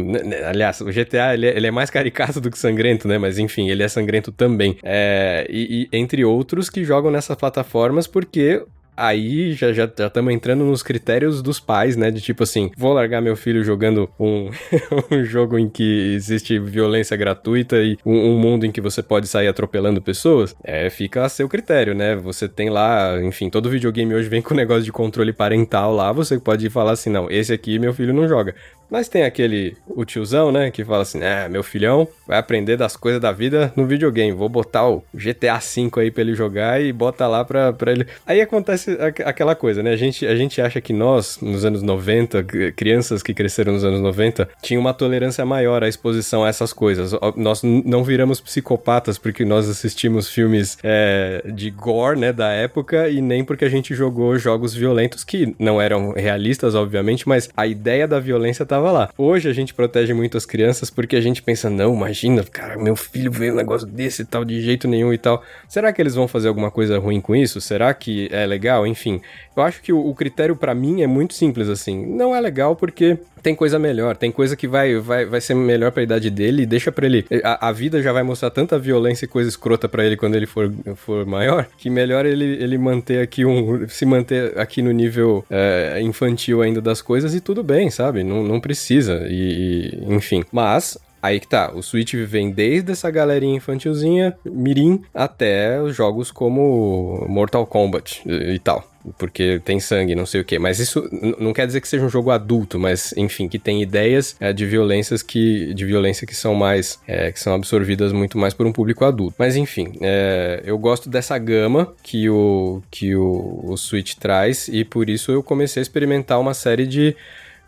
[0.47, 3.69] aliás, o GTA ele é, ele é, mais caricato do que sangrento, né, mas enfim,
[3.69, 8.63] ele é sangrento também, é, e, e entre outros que jogam nessas plataformas porque
[8.95, 12.11] aí já já estamos entrando nos critérios dos pais, né?
[12.11, 14.49] De tipo assim, vou largar meu filho jogando um,
[15.11, 19.27] um jogo em que existe violência gratuita e um, um, mundo em que você pode
[19.27, 20.55] sair atropelando pessoas.
[20.63, 22.15] É, fica a seu critério, né?
[22.15, 26.39] Você tem lá, enfim, todo videogame hoje vem com negócio de controle parental lá, você
[26.39, 28.55] pode falar assim, não, esse aqui meu filho não joga.
[28.89, 32.95] Mas tem aquele, o tiozão, né, que fala assim, é, meu filhão vai aprender das
[32.95, 36.91] coisas da vida no videogame, vou botar o GTA V aí pra ele jogar e
[36.91, 38.07] bota lá pra, pra ele...
[38.25, 42.43] Aí acontece aquela coisa, né, a gente, a gente acha que nós, nos anos 90,
[42.75, 47.11] crianças que cresceram nos anos 90, tinham uma tolerância maior à exposição a essas coisas.
[47.35, 53.21] Nós não viramos psicopatas porque nós assistimos filmes é, de gore, né, da época, e
[53.21, 58.07] nem porque a gente jogou jogos violentos que não eram realistas, obviamente, mas a ideia
[58.07, 59.09] da violência tava lá.
[59.17, 62.95] Hoje a gente protege muito as crianças porque a gente pensa, não, imagina, cara, meu
[62.95, 65.41] filho vê um negócio desse e tal, de jeito nenhum e tal.
[65.67, 67.61] Será que eles vão fazer alguma coisa ruim com isso?
[67.61, 68.85] Será que é legal?
[68.85, 69.21] Enfim,
[69.55, 72.05] eu acho que o, o critério para mim é muito simples assim.
[72.05, 75.91] Não é legal porque tem coisa melhor, tem coisa que vai, vai, vai ser melhor
[75.91, 77.23] pra idade dele e deixa pra ele.
[77.43, 80.47] A, a vida já vai mostrar tanta violência e coisa escrota para ele quando ele
[80.47, 83.87] for, for maior, que melhor ele, ele manter aqui um.
[83.87, 88.23] se manter aqui no nível é, infantil ainda das coisas e tudo bem, sabe?
[88.23, 89.27] Não, não precisa.
[89.29, 90.43] E, e enfim.
[90.51, 96.29] Mas Aí que tá, o Switch vem desde essa galerinha infantilzinha, mirim, até os jogos
[96.29, 100.57] como Mortal Kombat e tal porque tem sangue, não sei o que.
[100.57, 101.07] Mas isso
[101.39, 104.65] não quer dizer que seja um jogo adulto, mas enfim, que tem ideias é, de
[104.65, 108.71] violências que de violência que são mais é, que são absorvidas muito mais por um
[108.71, 109.35] público adulto.
[109.37, 114.83] Mas enfim, é, eu gosto dessa gama que o que o, o Switch traz e
[114.83, 117.15] por isso eu comecei a experimentar uma série de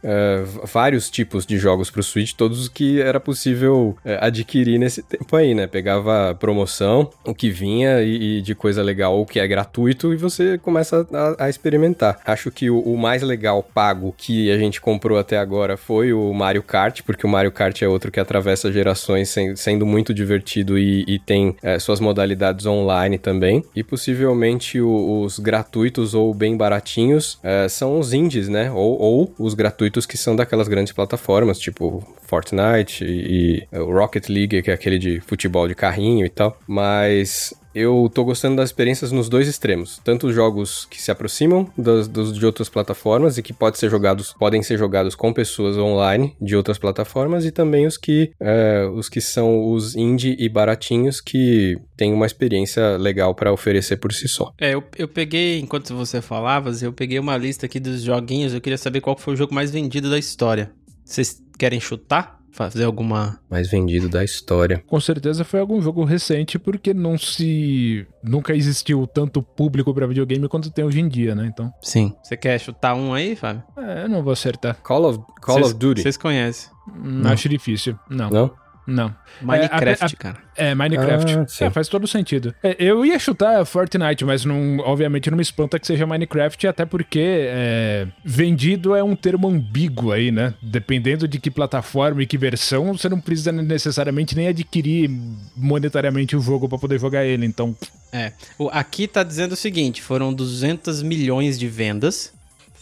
[0.03, 4.77] uh, vários tipos de jogos para o Switch, todos os que era possível uh, adquirir
[4.77, 5.67] nesse tempo aí, né?
[5.67, 10.17] Pegava promoção, o que vinha e, e, de coisa legal, o que é gratuito, e
[10.17, 12.19] você começa a, a experimentar.
[12.25, 16.33] Acho que o, o, mais legal pago que a gente comprou até agora foi o
[16.33, 20.77] Mario Kart, porque o Mario Kart é outro que atravessa gerações, sem, sendo muito divertido
[20.77, 23.63] e, e tem uh, suas modalidades online também.
[23.75, 28.71] E possivelmente o, os gratuitos ou bem baratinhos são os indies, né?
[28.71, 34.27] Ou, ou os gratuitos gratuitos que são daquelas grandes plataformas, tipo Fortnite e, e Rocket
[34.29, 36.57] League, que é aquele de futebol de carrinho e tal.
[36.67, 39.99] Mas eu tô gostando das experiências nos dois extremos.
[40.03, 43.89] Tanto os jogos que se aproximam dos, dos, de outras plataformas e que pode ser
[43.89, 48.89] jogados, podem ser jogados com pessoas online de outras plataformas, e também os que, é,
[48.93, 54.11] os que são os indie e baratinhos que têm uma experiência legal para oferecer por
[54.13, 54.51] si só.
[54.59, 58.61] É, eu, eu peguei, enquanto você falava, eu peguei uma lista aqui dos joguinhos, eu
[58.61, 60.71] queria saber qual foi o jogo mais vendido da história.
[61.03, 62.36] Vocês querem chutar?
[62.57, 63.39] Fazer alguma.
[63.49, 64.83] Mais vendido da história.
[64.87, 68.05] Com certeza foi algum jogo recente, porque não se.
[68.23, 71.45] Nunca existiu tanto público para videogame quanto tem hoje em dia, né?
[71.45, 71.71] Então.
[71.81, 72.13] Sim.
[72.23, 73.63] Você quer chutar um aí, Fábio?
[73.77, 74.75] É, eu não vou acertar.
[74.81, 76.01] Call of, Call cês, of Duty.
[76.01, 76.71] Vocês conhecem?
[76.87, 77.97] Hum, acho difícil.
[78.09, 78.29] Não.
[78.29, 78.51] Não?
[78.87, 79.13] Não.
[79.41, 80.37] Minecraft, é, a, a, cara.
[80.55, 81.33] É, Minecraft.
[81.39, 82.55] Ah, é, faz todo sentido.
[82.63, 86.85] É, eu ia chutar Fortnite, mas não, obviamente não me espanta que seja Minecraft, até
[86.85, 90.53] porque é, vendido é um termo ambíguo aí, né?
[90.61, 95.11] Dependendo de que plataforma e que versão, você não precisa necessariamente nem adquirir
[95.53, 97.75] monetariamente o jogo para poder jogar ele, então...
[98.13, 98.31] É,
[98.71, 102.33] aqui tá dizendo o seguinte, foram 200 milhões de vendas,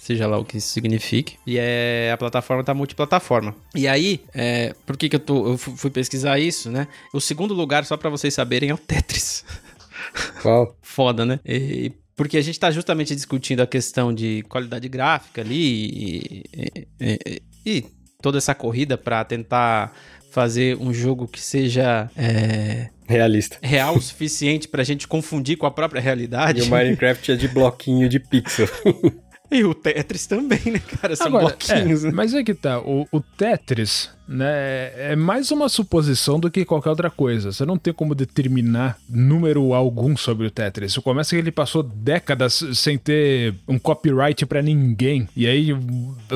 [0.06, 1.38] seja lá o que isso signifique.
[1.48, 3.56] E é, a plataforma tá multiplataforma.
[3.74, 6.88] E aí, é, por que, que eu, tô, eu fui pesquisar isso, né?
[7.12, 9.44] O segundo lugar, só para vocês saberem, é o Tetris.
[10.44, 10.78] Qual?
[10.80, 11.40] Foda, né?
[11.44, 16.44] E, porque a gente está justamente discutindo a questão de qualidade gráfica ali e,
[17.02, 17.86] e, e
[18.22, 19.92] toda essa corrida para tentar
[20.30, 25.66] fazer um jogo que seja é, realista, real o suficiente para a gente confundir com
[25.66, 26.62] a própria realidade.
[26.62, 28.68] E o Minecraft é de bloquinho de pixel.
[29.52, 31.16] E o Tetris também, né, cara?
[31.16, 32.04] São Agora, bloquinhos.
[32.04, 32.14] É, né?
[32.14, 36.90] Mas é que tá, o, o, Tetris, né, é mais uma suposição do que qualquer
[36.90, 37.52] outra coisa.
[37.52, 40.94] Você não tem como determinar número algum sobre o Tetris.
[40.94, 45.28] Você começa que ele passou décadas sem ter um copyright para ninguém.
[45.36, 45.70] E aí,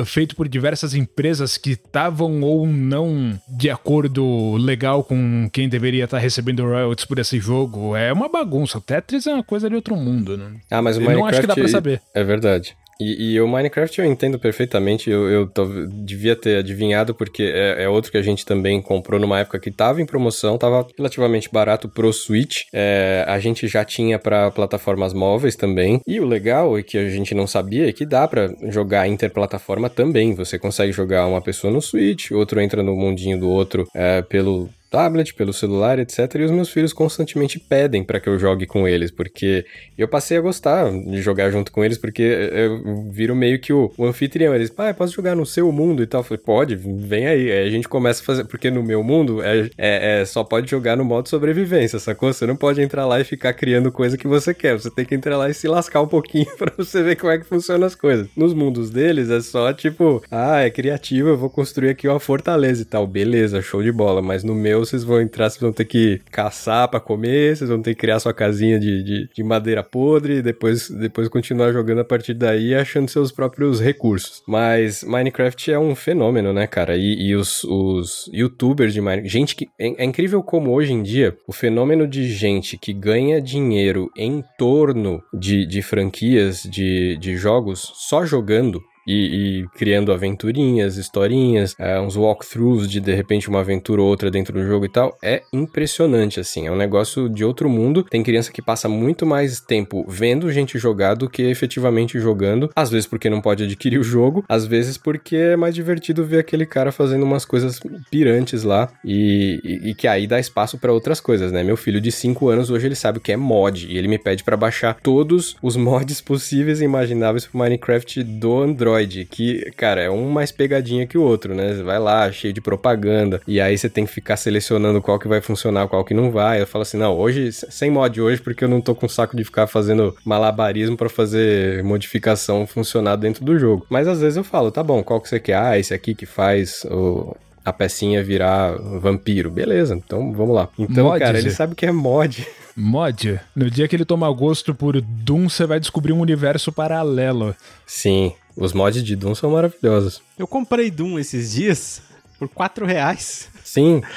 [0.04, 6.18] feito por diversas empresas que estavam ou não de acordo legal com quem deveria estar
[6.18, 7.96] tá recebendo royalties por esse jogo.
[7.96, 8.78] É uma bagunça.
[8.78, 10.52] O Tetris é uma coisa de outro mundo, né?
[10.70, 11.20] Ah, mas o Eu Minecraft...
[11.20, 12.02] não acho que dá pra saber.
[12.14, 12.76] É verdade.
[13.00, 17.84] E, e, o Minecraft eu entendo perfeitamente, eu, eu tô, devia ter adivinhado, porque é,
[17.84, 21.48] é, outro que a gente também comprou numa época que tava em promoção, tava relativamente
[21.50, 22.64] barato pro Switch.
[22.72, 26.00] É, a gente já tinha para plataformas móveis também.
[26.06, 29.88] E o legal é que a gente não sabia é que dá para jogar interplataforma
[29.88, 30.34] também.
[30.34, 34.68] Você consegue jogar uma pessoa no Switch, outro entra no mundinho do outro é, pelo
[34.90, 36.34] tablet, pelo celular, etc.
[36.34, 39.64] E os meus filhos constantemente pedem para que eu jogue com eles, porque
[39.96, 43.92] eu passei a gostar de jogar junto com eles, porque eu viro meio que o,
[43.96, 44.54] o anfitrião.
[44.54, 46.20] Eles, pai, posso jogar no seu mundo e tal?
[46.20, 47.50] Eu falei, pode, vem aí.
[47.50, 50.68] Aí a gente começa a fazer, porque no meu mundo é, é, é, só pode
[50.70, 52.32] jogar no modo sobrevivência, sacou?
[52.32, 54.74] Você não pode entrar lá e ficar criando coisa que você quer.
[54.74, 57.38] Você tem que entrar lá e se lascar um pouquinho para você ver como é
[57.38, 58.28] que funcionam as coisas.
[58.36, 62.82] Nos mundos deles é só tipo, ah, é criativo, eu vou construir aqui uma fortaleza
[62.82, 63.06] e tal.
[63.06, 64.20] Beleza, show de bola.
[64.20, 67.80] Mas no meu vocês vão entrar, vocês vão ter que caçar para comer, vocês vão
[67.80, 72.00] ter que criar sua casinha de, de, de madeira podre e depois, depois continuar jogando
[72.00, 74.42] a partir daí achando seus próprios recursos.
[74.46, 76.96] Mas Minecraft é um fenômeno, né, cara?
[76.96, 79.32] E, e os, os youtubers de Minecraft.
[79.32, 79.68] Gente que.
[79.78, 84.42] É, é incrível como hoje em dia o fenômeno de gente que ganha dinheiro em
[84.58, 92.00] torno de, de franquias de, de jogos só jogando e, e, criando aventurinhas, historinhas, é,
[92.00, 95.42] uns walkthroughs de de repente uma aventura ou outra dentro do jogo e tal, é
[95.52, 96.66] impressionante, assim.
[96.66, 98.02] É um negócio de outro mundo.
[98.04, 102.70] Tem criança que passa muito mais tempo vendo gente jogar do que efetivamente jogando.
[102.74, 106.38] Às vezes porque não pode adquirir o jogo, às vezes porque é mais divertido ver
[106.38, 110.92] aquele cara fazendo umas coisas pirantes lá e, e, e que aí dá espaço para
[110.92, 111.62] outras coisas, né?
[111.62, 114.18] Meu filho de 5 anos hoje ele sabe o que é mod e ele me
[114.18, 119.70] pede para baixar todos os mods possíveis e imagináveis pro Minecraft do Android Android, que,
[119.76, 121.74] cara, é um mais pegadinha que o outro, né?
[121.74, 125.28] Você vai lá, cheio de propaganda, e aí você tem que ficar selecionando qual que
[125.28, 126.60] vai funcionar, qual que não vai.
[126.60, 129.44] Eu falo assim, não, hoje, sem mod hoje, porque eu não tô com saco de
[129.44, 133.86] ficar fazendo malabarismo para fazer modificação funcionar dentro do jogo.
[133.88, 135.56] Mas às vezes eu falo, tá bom, qual que você quer?
[135.56, 139.50] Ah, esse aqui que faz o a pecinha virar vampiro.
[139.50, 140.68] Beleza, então vamos lá.
[140.78, 142.46] Então, mod, cara, ele sabe que é mod.
[142.76, 143.38] Mod?
[143.54, 147.54] No dia que ele tomar gosto por Doom, você vai descobrir um universo paralelo.
[147.86, 150.22] Sim, os mods de Doom são maravilhosos.
[150.38, 152.02] Eu comprei Doom esses dias
[152.38, 153.48] por 4 reais.
[153.62, 154.02] Sim.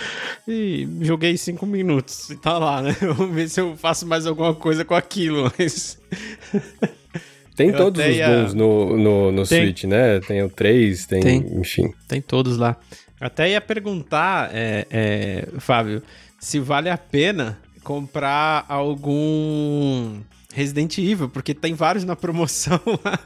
[0.45, 2.29] E joguei 5 minutos.
[2.29, 2.93] E tá lá, né?
[2.99, 5.97] Vamos ver se eu faço mais alguma coisa com aquilo, mas.
[7.55, 8.27] Tem eu todos os ia...
[8.27, 9.61] Dooms no, no, no tem.
[9.61, 10.19] Switch, né?
[10.19, 11.93] Tem o 3, tem, tem, enfim.
[12.07, 12.75] Tem todos lá.
[13.21, 16.01] Até ia perguntar, é, é, Fábio,
[16.39, 20.19] se vale a pena comprar algum
[20.53, 23.19] Resident Evil, porque tem vários na promoção lá.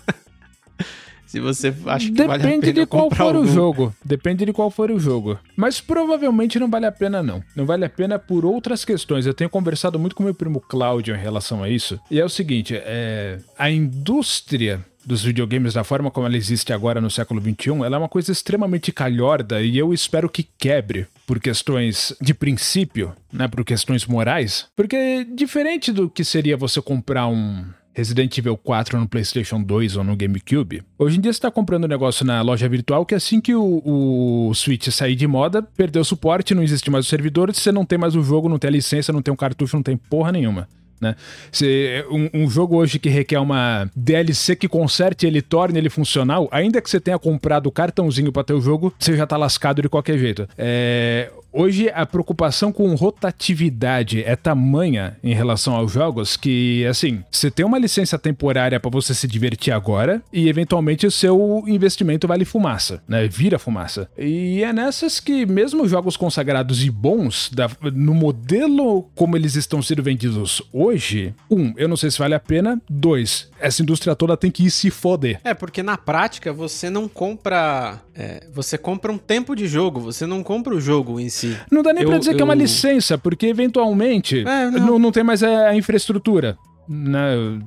[1.27, 3.41] Se você acha que Depende vale a pena de qual for algum.
[3.41, 3.93] o jogo.
[4.03, 5.37] Depende de qual for o jogo.
[5.55, 7.43] Mas provavelmente não vale a pena, não.
[7.55, 9.25] Não vale a pena por outras questões.
[9.25, 11.99] Eu tenho conversado muito com meu primo Cláudio em relação a isso.
[12.09, 13.39] E é o seguinte: é...
[13.59, 17.99] a indústria dos videogames da forma como ela existe agora no século XXI, ela é
[17.99, 23.63] uma coisa extremamente calhorda e eu espero que quebre por questões de princípio, né, por
[23.63, 27.65] questões morais, porque diferente do que seria você comprar um
[27.97, 30.83] Resident Evil 4 no PlayStation 2 ou no GameCube.
[30.99, 33.81] Hoje em dia você está comprando um negócio na loja virtual que assim que o,
[33.83, 37.83] o Switch sair de moda, perdeu o suporte, não existe mais o servidor, você não
[37.83, 40.31] tem mais o jogo, não tem a licença, não tem um cartucho, não tem porra
[40.31, 40.67] nenhuma.
[41.01, 41.15] Né?
[41.51, 46.47] Se, um, um, jogo hoje que requer uma DLC que conserte ele, torne ele funcional,
[46.51, 49.81] ainda que você tenha comprado o cartãozinho para ter o jogo, você já tá lascado
[49.81, 50.47] de qualquer jeito.
[50.57, 57.49] É, hoje a preocupação com rotatividade é tamanha em relação aos jogos que, assim, você
[57.49, 62.45] tem uma licença temporária para você se divertir agora e eventualmente o seu investimento vale
[62.45, 63.27] fumaça, né?
[63.27, 64.07] Vira fumaça.
[64.17, 69.81] E é nessas que, mesmo jogos consagrados e bons, da, no modelo como eles estão
[69.81, 72.79] sendo vendidos hoje, um, eu não sei se vale a pena.
[72.89, 75.39] Dois, essa indústria toda tem que ir se foder.
[75.43, 77.99] É, porque na prática você não compra.
[78.15, 81.57] É, você compra um tempo de jogo, você não compra o jogo em si.
[81.71, 82.35] Não dá nem eu, pra dizer eu...
[82.35, 84.79] que é uma licença, porque eventualmente é, não.
[84.79, 84.99] não.
[85.07, 86.57] Não, tem mais a, infraestrutura.
[86.87, 87.59] Né?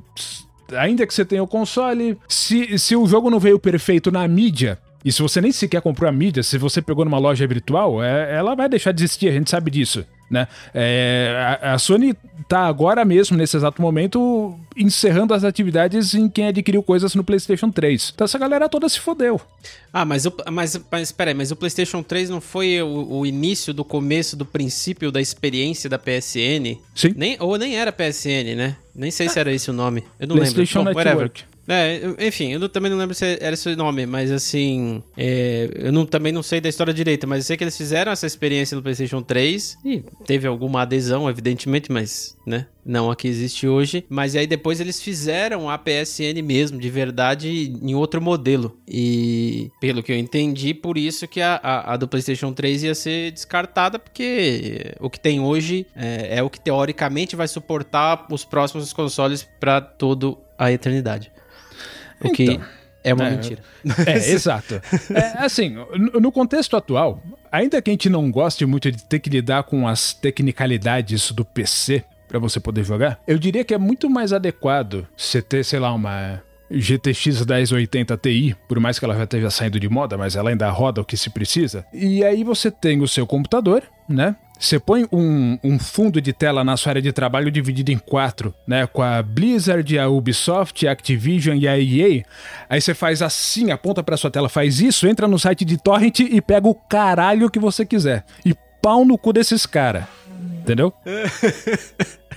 [0.76, 4.78] Ainda que você tenha o console, se, se o jogo não veio perfeito na mídia,
[5.04, 8.36] e se você nem sequer comprou a mídia, se você pegou numa loja virtual, é,
[8.36, 10.04] ela vai deixar de existir, a gente sabe disso.
[10.30, 10.46] Né?
[10.72, 12.14] É, a, a, Sony
[12.48, 17.68] tá agora mesmo, nesse exato momento, encerrando as atividades em quem adquiriu coisas no PlayStation
[17.68, 18.12] 3.
[18.14, 19.40] Então essa galera toda se fodeu.
[19.92, 23.74] Ah, mas, o, mas, mas peraí, mas o PlayStation 3 não foi o, o, início
[23.74, 26.78] do começo do princípio da experiência da PSN?
[26.94, 27.12] Sim.
[27.16, 28.76] Nem, ou nem era PSN, né?
[28.94, 30.04] Nem sei se era esse o nome.
[30.18, 31.02] Eu não PlayStation lembro.
[31.02, 31.44] Network.
[31.72, 36.04] É, enfim, eu também não lembro se era esse nome, mas assim, é, eu não,
[36.04, 38.82] também não sei da história direita, mas eu sei que eles fizeram essa experiência no
[38.82, 44.04] PlayStation 3 e teve alguma adesão, evidentemente, mas, né, não a que existe hoje.
[44.08, 47.48] Mas aí depois eles fizeram a PSN mesmo, de verdade,
[47.80, 48.76] em outro modelo.
[48.88, 52.94] E pelo que eu entendi, por isso que a, a, a do PlayStation 3 ia
[52.96, 58.44] ser descartada, porque o que tem hoje é, é o que teoricamente vai suportar os
[58.44, 61.30] próximos consoles para toda a eternidade.
[62.22, 62.44] O que...
[62.44, 62.60] Então,
[63.02, 63.62] É uma É, mentira.
[64.06, 64.80] É, exato.
[65.14, 65.76] É, assim,
[66.20, 69.88] no- contexto atual, ainda que a gente não goste muito de ter que lidar com
[69.88, 75.06] as tecnicalidades do PC pra você poder jogar, eu diria que é muito mais adequado
[75.16, 79.80] você ter, sei lá, uma GTX 1080 Ti, por mais que ela já esteja saindo
[79.80, 81.84] de moda, mas ela ainda roda o que se precisa.
[81.92, 84.36] E aí você tem o seu computador, né?
[84.60, 88.54] Você põe um, um fundo de tela na sua área de trabalho dividido em quatro,
[88.66, 88.86] né?
[88.86, 92.22] Com a Blizzard, a Ubisoft, a Activision e a EA.
[92.68, 96.20] Aí você faz assim, aponta pra sua tela, faz isso, entra no site de torrent
[96.20, 98.22] e pega o caralho que você quiser.
[98.44, 100.04] E pau no cu desses caras.
[100.60, 100.92] Entendeu?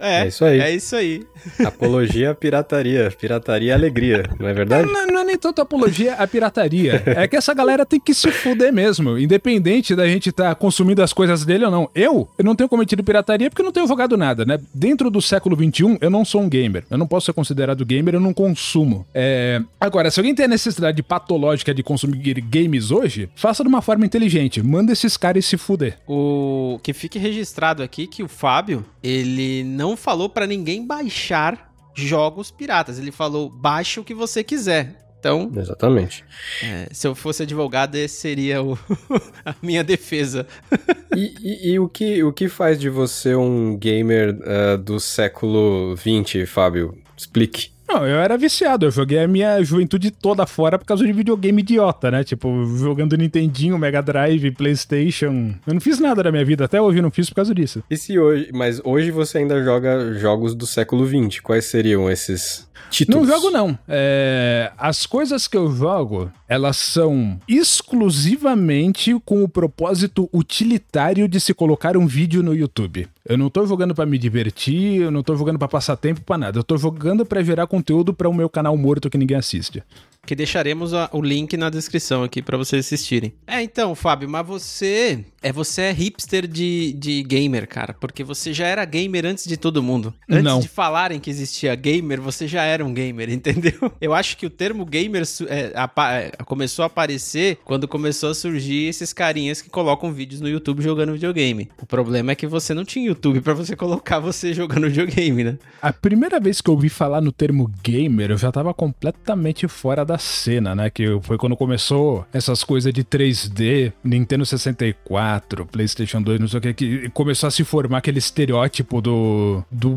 [0.00, 0.60] É, É isso aí.
[0.60, 1.26] É isso aí.
[1.64, 3.10] Apologia à pirataria.
[3.10, 4.90] Pirataria é alegria, não é verdade?
[4.90, 7.02] Não, não é nem tanto apologia à pirataria.
[7.06, 9.18] É que essa galera tem que se fuder mesmo.
[9.18, 11.90] Independente da gente estar consumindo as coisas dele ou não.
[11.94, 14.58] Eu, eu não tenho cometido pirataria porque eu não tenho jogado nada, né?
[14.74, 16.84] Dentro do século XXI, eu não sou um gamer.
[16.90, 19.06] Eu não posso ser considerado gamer, eu não consumo.
[19.14, 19.60] É...
[19.80, 24.04] Agora, se alguém tem a necessidade patológica de consumir games hoje, faça de uma forma
[24.06, 24.62] inteligente.
[24.62, 25.98] Manda esses caras se fuder.
[26.06, 32.50] O que fique registrado aqui que o Fábio, ele não falou pra ninguém baixar jogos
[32.50, 32.98] piratas.
[32.98, 34.96] Ele falou, baixe o que você quiser.
[35.18, 36.24] Então, Exatamente.
[36.62, 38.78] é, se eu fosse advogado, esse seria o-
[39.44, 40.46] a minha defesa.
[41.16, 45.96] E, e- e o, que, o que faz de você um gamer ah, do século
[45.96, 46.96] XX, Fábio?
[47.16, 47.72] Explique.
[47.92, 48.86] Não, eu era viciado.
[48.86, 52.22] Eu joguei a minha juventude toda fora por causa de videogame idiota, né?
[52.22, 55.54] Tipo, jogando Nintendinho, Mega Drive, PlayStation.
[55.66, 56.66] Eu não fiz nada da minha vida.
[56.66, 57.82] Até hoje eu não fiz por causa disso.
[57.90, 58.48] E se hoje.
[58.54, 61.40] Mas hoje você ainda joga jogos do século XX.
[61.40, 63.26] Quais seriam esses títulos?
[63.26, 63.76] Não jogo, não.
[63.88, 71.52] É, as coisas que eu jogo, elas são exclusivamente com o propósito utilitário de se
[71.52, 73.08] colocar um vídeo no YouTube.
[73.24, 76.38] Eu não tô jogando pra me divertir, eu não tô jogando pra passar tempo pra
[76.38, 76.58] nada.
[76.58, 79.82] Eu tô jogando pra gerar conteúdo pra o meu canal morto que ninguém assiste.
[80.26, 83.32] Que deixaremos a- o link na descrição aqui pra vocês assistirem.
[83.46, 88.52] É, então, Fábio, mas você é você é hipster de, de gamer, cara, porque você
[88.52, 90.12] já era gamer antes de todo mundo.
[90.28, 90.60] Antes Não.
[90.60, 93.90] de falarem que existia gamer, você já era um gamer, entendeu?
[94.00, 98.84] Eu acho que o termo gamer é, é, começou a aparecer quando começou a surgir
[98.88, 101.70] esses carinhas que colocam vídeos no YouTube jogando videogame.
[101.82, 105.58] O problema é que você não tinha YouTube pra você colocar você jogando videogame, né?
[105.80, 110.04] A primeira vez que eu ouvi falar no termo gamer, eu já tava completamente fora
[110.04, 110.90] da cena, né?
[110.90, 116.60] Que foi quando começou essas coisas de 3D, Nintendo 64, PlayStation 2, não sei o
[116.62, 119.90] que, que começou a se formar aquele estereótipo do, do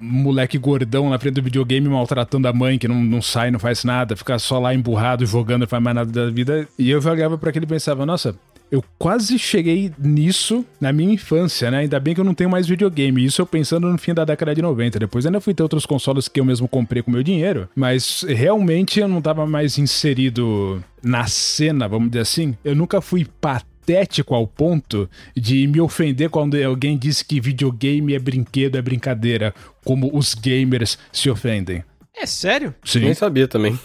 [0.00, 3.84] moleque gordão na frente do videogame maltratando a mãe, que não, não sai, não faz
[3.84, 6.68] nada, fica só lá emburrado, jogando, não faz mais nada da vida.
[6.78, 8.34] E eu jogava pra aquele e pensava, nossa,
[8.70, 11.78] eu quase cheguei nisso na minha infância, né?
[11.78, 13.24] Ainda bem que eu não tenho mais videogame.
[13.24, 14.98] Isso eu pensando no fim da década de 90.
[14.98, 17.68] Depois ainda fui ter outros consoles que eu mesmo comprei com meu dinheiro.
[17.74, 22.56] Mas realmente eu não tava mais inserido na cena, vamos dizer assim.
[22.64, 28.20] Eu nunca fui patético ao ponto de me ofender quando alguém disse que videogame é
[28.20, 29.52] brinquedo, é brincadeira.
[29.84, 31.82] Como os gamers se ofendem.
[32.16, 32.72] É sério?
[32.84, 33.00] Sim.
[33.00, 33.76] Nem sabia também.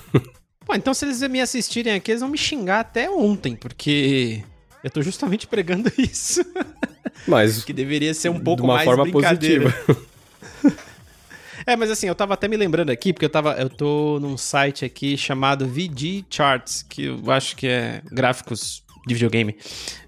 [0.64, 4.44] Pô, então se eles me assistirem aqui, eles vão me xingar até ontem, porque
[4.86, 6.46] eu tô justamente pregando isso.
[7.28, 9.72] Mas que deveria ser um pouco de uma mais forma brincadeira.
[9.72, 10.16] positiva.
[11.68, 13.54] É, mas assim, eu tava até me lembrando aqui, porque eu tava.
[13.54, 19.16] Eu tô num site aqui chamado VG Charts, que eu acho que é gráficos de
[19.16, 19.56] videogame.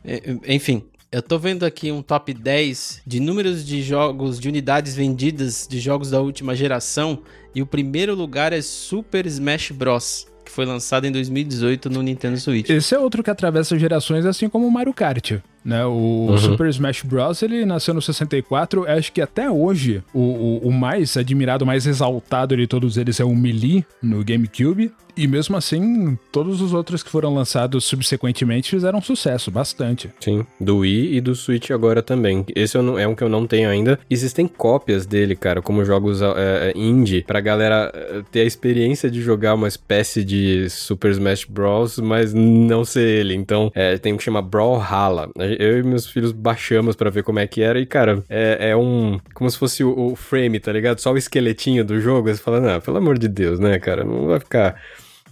[0.05, 0.83] É, enfim.
[1.11, 5.79] Eu tô vendo aqui um top 10 de números de jogos, de unidades vendidas de
[5.79, 7.23] jogos da última geração.
[7.55, 10.27] E o primeiro lugar é Super Smash Bros.
[10.47, 12.69] Que foi lançado em 2018 no Nintendo Switch.
[12.69, 15.33] Esse é outro que atravessa gerações, assim como o Mario Kart.
[15.63, 15.85] Né?
[15.85, 16.37] O Uhum.
[16.37, 17.41] Super Smash Bros.
[17.43, 18.89] ele nasceu no 64.
[18.89, 23.25] Acho que até hoje o, o, o mais admirado, mais exaltado de todos eles é
[23.25, 24.89] o Melee no GameCube.
[25.17, 30.11] E mesmo assim, todos os outros que foram lançados subsequentemente fizeram sucesso, bastante.
[30.19, 32.45] Sim, do Wii e do Switch agora também.
[32.55, 33.99] Esse não- é um que eu não tenho ainda.
[34.09, 39.19] Existem cópias dele, cara, como jogos é, indie, pra galera é, ter a experiência de
[39.21, 43.33] jogar uma espécie de Super Smash Bros, mas não ser ele.
[43.33, 45.29] Então, é, tem um que chama Brawlhalla.
[45.57, 48.77] Eu e meus filhos baixamos pra ver como é que era e, cara, é, é
[48.77, 49.19] um...
[49.33, 50.99] como se fosse o, o frame, tá ligado?
[50.99, 52.29] Só o esqueletinho do jogo.
[52.29, 54.03] Você fala, não, pelo amor de Deus, né, cara?
[54.03, 54.79] Não vai ficar...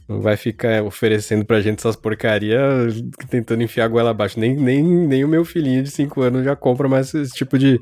[0.08, 2.60] Não vai ficar oferecendo pra gente essas porcaria
[3.28, 4.40] tentando enfiar a goela abaixo.
[4.40, 7.80] Nem, nem, nem o meu filhinho de 5 anos já compra mais esse tipo de,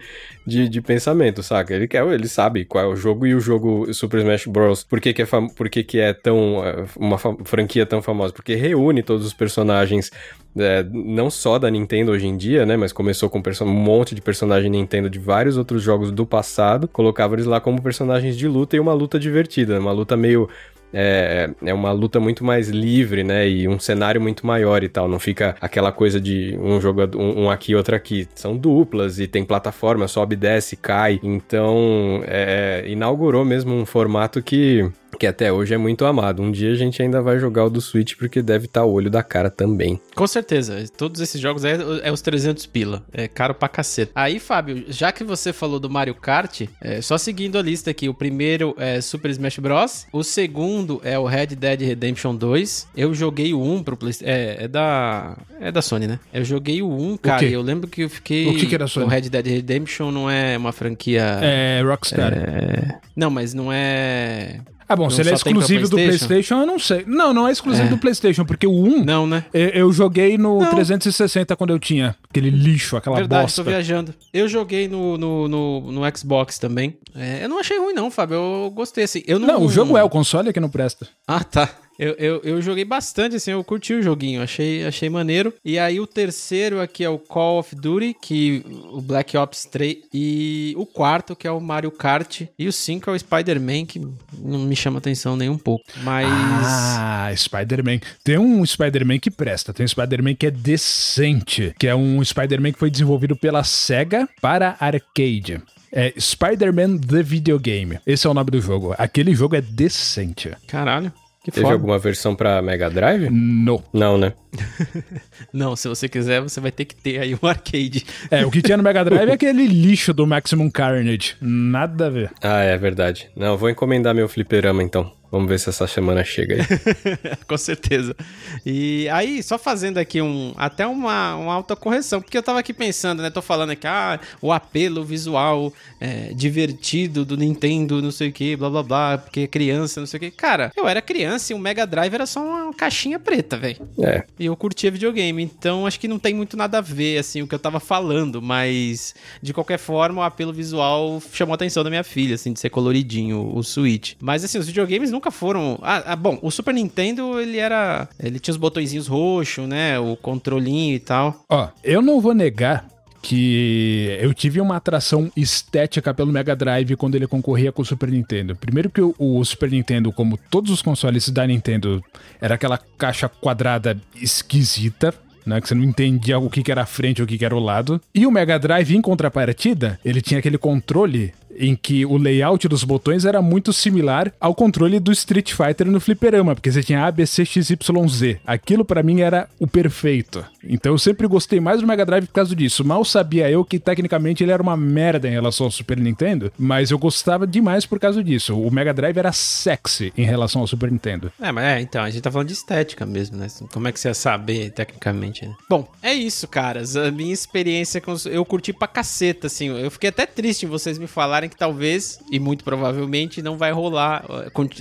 [0.48, 1.74] de, de pensamento, saca?
[1.74, 4.86] Ele quer, ele sabe qual é o jogo e o jogo Super Smash Bros.
[4.86, 6.64] Por que, que, é, fam- por que, que é tão.
[6.66, 8.32] é, uma franquia tão famosa?
[8.34, 10.10] Porque reúne todos os personagens.
[10.58, 12.78] é, não só da Nintendo hoje em dia, né?
[12.78, 16.88] Mas começou com um monte de personagem Nintendo de vários outros jogos do passado.
[16.88, 19.78] Colocava eles lá como personagens de luta e uma luta divertida.
[19.80, 20.48] Uma luta meio
[20.94, 23.50] é, é uma luta muito mais livre, né?
[23.50, 25.08] E um cenário muito maior e tal.
[25.08, 28.28] Não fica aquela coisa de um jogador, um, um aqui, outro aqui.
[28.36, 31.20] São duplas e tem plataforma, sobe, desce, cai.
[31.24, 36.42] Então, é, inaugurou mesmo um formato que que até hoje é muito amado.
[36.42, 38.92] Um dia a gente ainda vai jogar o do Switch porque deve estar tá o
[38.92, 40.00] olho da cara também.
[40.16, 40.84] Com certeza.
[40.98, 43.04] Todos esses jogos é, é os 300 pila.
[43.12, 44.12] É caro pra caceta.
[44.16, 48.10] Aí, Fábio, já que você falou do Mario Kart, é, só seguindo a lista aqui.
[48.10, 50.08] O primeiro é Super Smash Bros.
[50.12, 52.90] O segundo é o Red Dead Redemption 2.
[52.96, 54.32] Eu joguei o 1 pro PlayStation.
[54.32, 55.38] É, é da.
[55.60, 56.20] É da Sony, né?
[56.34, 57.46] Eu joguei o 1, cara.
[57.46, 58.48] eu lembro que eu fiquei.
[58.48, 59.06] O que, que era Sony?
[59.06, 61.40] O Red Dead Redemption não é uma franquia.
[61.42, 62.34] É Rockstar.
[62.34, 63.00] É...
[63.16, 64.60] Não, mas não é.
[64.94, 67.04] Ah, bom, não se ele é exclusivo do PlayStation, eu não sei.
[67.08, 67.90] Não, não é exclusivo é.
[67.90, 69.04] do PlayStation, porque o 1.
[69.04, 69.44] Não, né?
[69.52, 70.70] Eu, eu joguei no não.
[70.70, 73.64] 360 quando eu tinha aquele lixo, aquela Verdade, bosta.
[73.64, 74.14] tô viajando.
[74.32, 76.96] Eu joguei no, no, no, no Xbox também.
[77.16, 78.36] É, eu não achei ruim, não, Fábio.
[78.36, 79.24] Eu gostei assim.
[79.26, 81.08] Eu não, não, o jogo é, o console é que não presta.
[81.28, 81.70] Ah, tá.
[81.98, 85.54] Eu, eu, eu, joguei bastante, assim, eu curti o joguinho, achei, achei maneiro.
[85.64, 89.98] E aí o terceiro aqui é o Call of Duty, que o Black Ops 3.
[90.14, 92.42] E o quarto, que é o Mario Kart.
[92.58, 94.00] E o cinco é o Spider-Man, que
[94.40, 95.84] não me chama atenção nem um pouco.
[96.04, 96.28] Mas.
[96.28, 98.00] Ah, Spider-Man.
[98.24, 102.72] Tem um Spider-Man que presta, tem um Spider-Man que é decente, que é um Spider-Man
[102.72, 105.62] que foi desenvolvido pela SEGA para arcade.
[105.92, 108.00] É Spider-Man The Video Game.
[108.06, 108.96] Esse é o nome do jogo.
[108.98, 110.52] Aquele jogo é decente.
[110.68, 111.14] Caralho.
[111.44, 111.76] Que Teve foda.
[111.76, 113.30] alguma versão pra Mega Drive?
[113.30, 113.84] Não.
[113.92, 114.34] Não, né?
[115.52, 118.06] não, se você quiser, você vai ter que ter aí um arcade.
[118.30, 121.36] É, o que tinha no Mega Drive é aquele lixo do Maximum Carnage.
[121.42, 122.32] Nada a ver.
[122.42, 123.30] Ah, é verdade.
[123.36, 125.12] Não, vou encomendar meu fliperama então.
[125.34, 126.62] Vamos ver se essa semana chega aí.
[127.50, 128.16] Com certeza.
[128.64, 132.72] E aí, só fazendo aqui um até uma, uma alta correção, porque eu tava aqui
[132.72, 133.32] pensando, né?
[133.32, 138.56] Tô falando aqui, ah, o apelo visual é, divertido do Nintendo, não sei o que,
[138.56, 140.30] blá blá blá, porque é criança, não sei o que.
[140.30, 143.78] Cara, eu era criança e o Mega Drive era só uma caixinha preta, velho.
[144.04, 144.24] É.
[144.44, 147.48] E eu curtia videogame, então acho que não tem muito nada a ver, assim, o
[147.48, 151.90] que eu tava falando, mas de qualquer forma, o apelo visual chamou a atenção da
[151.90, 154.16] minha filha, assim, de ser coloridinho o Switch.
[154.20, 155.80] Mas assim, os videogames nunca foram.
[155.82, 158.10] Ah, ah, bom, o Super Nintendo ele era.
[158.22, 159.98] Ele tinha os botõezinhos roxos, né?
[159.98, 161.46] O controlinho e tal.
[161.48, 162.93] Ó, eu não vou negar
[163.24, 168.10] que eu tive uma atração estética pelo Mega Drive quando ele concorria com o Super
[168.10, 168.54] Nintendo.
[168.54, 172.04] Primeiro que o, o, Super Nintendo, como todos os consoles da Nintendo,
[172.42, 175.14] era aquela caixa quadrada esquisita.
[175.46, 177.44] Né, que você não entendia o que, que era a frente ou o que, que
[177.44, 178.00] era o lado.
[178.16, 182.84] E o Mega Drive, em contrapartida, ele tinha aquele controle em que o layout dos
[182.84, 187.12] botões era muito similar ao controle do Street Fighter no fliperama, porque você tinha A,
[187.12, 188.40] B, C, X, Y, Z.
[188.46, 190.46] Aquilo para mim era o perfeito.
[190.64, 192.86] Então eu sempre gostei mais do Mega Drive por causa disso.
[192.86, 196.92] Mal sabia eu que tecnicamente ele era uma merda em relação ao Super Nintendo, mas
[196.92, 198.58] eu gostava demais por causa disso.
[198.60, 201.32] O Mega Drive era sexy em relação ao Super Nintendo.
[201.42, 203.48] É, mas é, então, a gente tá falando de estética mesmo, né?
[203.72, 205.54] Como é que você ia saber tecnicamente, né?
[205.70, 206.96] Bom, é isso, caras.
[206.96, 208.16] A minha experiência com.
[208.26, 209.68] Eu curti pra caceta, assim.
[209.68, 213.72] Eu fiquei até triste em vocês me falarem que talvez, e muito provavelmente, não vai
[213.72, 214.26] rolar.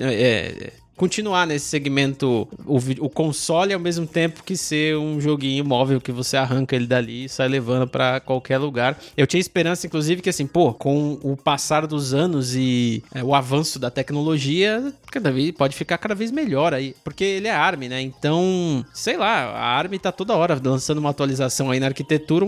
[0.00, 6.00] É, continuar nesse segmento, o, o, console ao mesmo tempo que ser um joguinho móvel
[6.00, 8.98] que você arranca ele dali e sai levando para qualquer lugar.
[9.16, 13.34] Eu tinha esperança, inclusive, que assim, pô, com o passar dos anos e é, o
[13.34, 17.88] avanço da tecnologia, cada vez pode ficar cada vez melhor aí, porque ele é ARM,
[17.88, 18.00] né?
[18.00, 22.46] Então, sei lá, a ARM tá toda hora lançando uma atualização aí na arquitetura,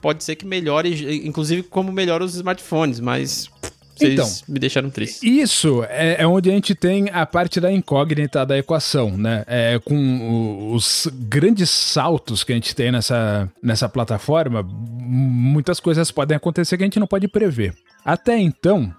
[0.00, 3.50] pode ser que melhore, inclusive como melhora os smartphones, mas
[3.96, 5.26] vocês então, me deixaram triste.
[5.26, 9.44] Isso é, é, onde a gente tem a parte da incógnita da equação, né?
[9.46, 16.36] É, com os grandes saltos que a gente tem nessa, nessa plataforma, muitas coisas podem
[16.36, 17.74] acontecer que a gente não pode prever.
[18.04, 18.94] Até então,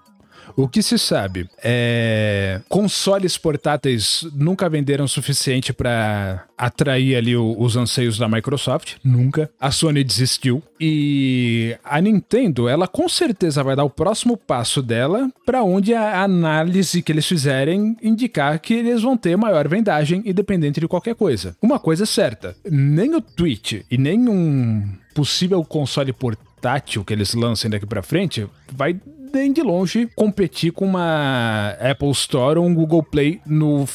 [0.58, 7.54] o que se sabe é consoles portáteis nunca venderam o suficiente para atrair ali o,
[7.56, 9.48] os anseios da Microsoft, nunca.
[9.60, 15.30] A Sony desistiu e a Nintendo, ela com certeza vai dar o próximo passo dela
[15.46, 20.80] para onde a análise que eles fizerem indicar que eles vão ter maior vendagem independente
[20.80, 21.56] de qualquer coisa.
[21.62, 27.34] Uma coisa é certa, nem o Twitch e nem um possível console portátil que eles
[27.34, 29.00] lancem daqui para frente vai
[29.32, 33.86] nem de longe competir com uma Apple Store ou um Google Play no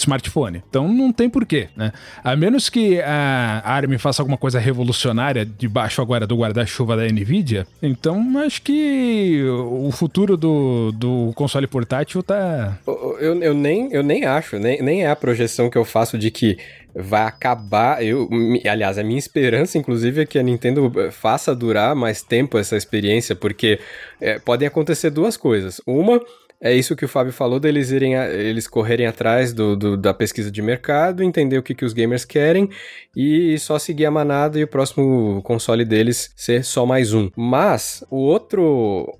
[0.00, 0.62] smartphone.
[0.68, 1.92] Então não tem porquê, né?
[2.24, 7.66] A menos que a ARM faça alguma coisa revolucionária debaixo agora do guarda-chuva da Nvidia,
[7.82, 12.78] então acho que o futuro do, do console portátil tá.
[12.86, 16.30] Eu, eu, nem, eu nem acho, nem, nem é a projeção que eu faço de
[16.30, 16.58] que
[16.94, 18.04] vai acabar.
[18.04, 18.28] Eu,
[18.68, 22.76] aliás, a minha esperança, inclusive, é que a Nintendo eh, faça durar mais tempo essa
[22.76, 23.78] experiência, porque
[24.20, 25.80] é, podem acontecer duas coisas.
[25.86, 26.20] Uma
[26.62, 30.12] é isso que o Fábio falou, deles irem a, eles correrem atrás do, do, da
[30.12, 32.68] pesquisa de mercado, entender o que, que os gamers querem
[33.16, 37.30] e só seguir a manada e o próximo console deles ser só mais um.
[37.34, 39.18] Mas o outro,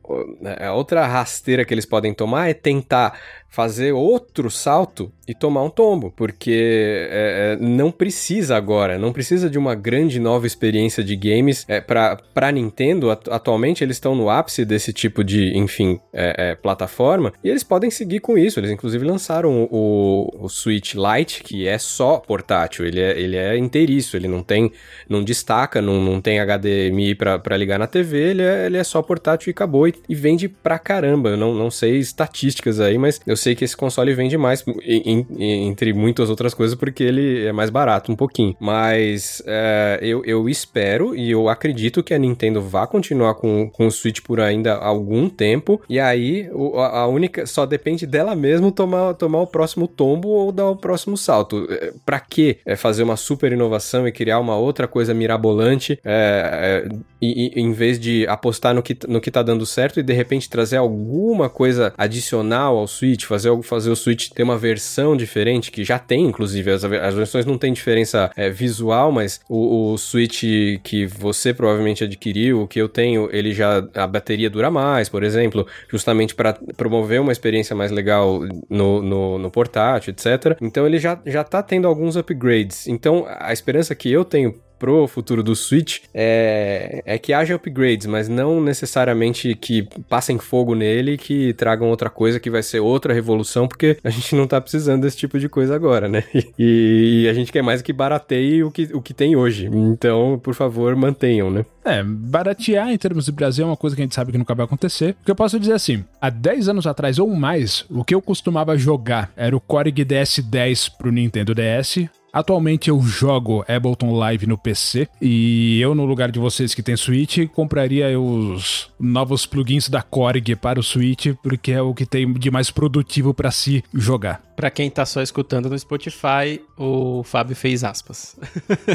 [0.61, 3.19] a outra rasteira que eles podem tomar é tentar
[3.51, 9.51] fazer outro salto e tomar um tombo, porque é, é não precisa agora, não precisa
[9.51, 13.11] de uma grande nova experiência de games é, para Nintendo.
[13.11, 17.91] Atualmente eles estão no ápice desse tipo de, enfim, é, é, plataforma e eles podem
[17.91, 18.59] seguir com isso.
[18.59, 23.57] Eles inclusive lançaram o, o Switch Lite, que é só portátil, ele é, ele é
[23.57, 24.73] inteiriço, ele não tem,
[25.09, 29.03] não destaca, não, não tem HDMI para ligar na TV, ele é, ele é só
[29.03, 31.31] portátil e acabou e, e vende pra caramba.
[31.31, 35.27] Eu não, não sei estatísticas aí, mas eu sei que esse console vende mais, em,
[35.37, 38.57] em, entre muitas outras coisas, porque ele é mais barato um pouquinho.
[38.61, 43.87] Mas é, eu, eu espero e eu acredito que a Nintendo vá continuar com, com
[43.87, 45.81] o Switch por ainda algum tempo.
[45.89, 47.47] E aí a única.
[47.47, 51.67] Só depende dela mesmo tomar, tomar o próximo tombo ou dar o próximo salto.
[51.71, 56.87] É, pra que é, fazer uma super inovação e criar uma outra coisa mirabolante é,
[56.87, 56.89] é,
[57.21, 60.13] e, e, em vez de apostar no que, no que tá dando certo e de
[60.13, 65.71] repente trazer alguma coisa adicional ao Switch, fazer, fazer o Switch ter uma versão diferente,
[65.71, 69.99] que já tem, inclusive, as, as versões não tem diferença é, visual, mas o, o
[69.99, 70.43] Switch
[70.83, 75.23] que você provavelmente adquiriu, o que eu tenho, ele já, a bateria dura mais, por
[75.23, 80.57] exemplo, justamente para promover uma experiência mais legal no, no, no portátil, etc.
[80.61, 82.89] Então ele já, já tá tendo alguns upgrades.
[82.89, 88.07] Então a esperança que eu tenho pro futuro do Switch é, é que haja upgrades,
[88.07, 93.13] mas não necessariamente que passem fogo nele que tragam outra coisa que vai ser outra
[93.13, 96.25] revolução, porque a gente não tá precisando desse tipo de coisa agora, né?
[96.59, 99.69] E, e a gente quer mais que barateie o que, o que tem hoje.
[99.73, 101.65] Então, por favor, mantenham, né?
[101.85, 104.55] É, baratear em termos de Brasil é uma coisa que a gente sabe que nunca
[104.55, 105.17] vai acontecer.
[105.21, 108.23] O que eu posso dizer assim, há 10 anos atrás ou mais, o que eu
[108.23, 114.57] costumava jogar era o Korg DS10 pro Nintendo DS, Atualmente eu jogo Ableton Live no
[114.57, 120.01] PC e eu, no lugar de vocês que tem Switch, compraria os novos plugins da
[120.03, 124.41] Korg para o Switch, porque é o que tem de mais produtivo para se jogar.
[124.55, 128.37] Para quem tá só escutando no Spotify, o Fábio fez aspas.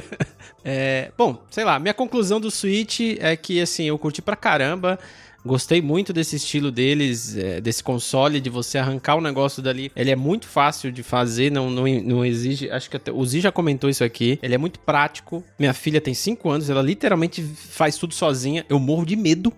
[0.64, 4.98] é, bom, sei lá, minha conclusão do Switch é que assim, eu curti pra caramba.
[5.46, 9.92] Gostei muito desse estilo deles, é, desse console, de você arrancar o negócio dali.
[9.96, 12.72] Ele é muito fácil de fazer, não, não, não exige.
[12.72, 14.40] Acho que até, o Zi já comentou isso aqui.
[14.42, 15.44] Ele é muito prático.
[15.60, 18.66] Minha filha tem 5 anos, ela literalmente faz tudo sozinha.
[18.68, 19.54] Eu morro de medo,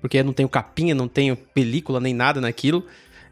[0.00, 2.86] porque eu não tenho capinha, não tenho película nem nada naquilo.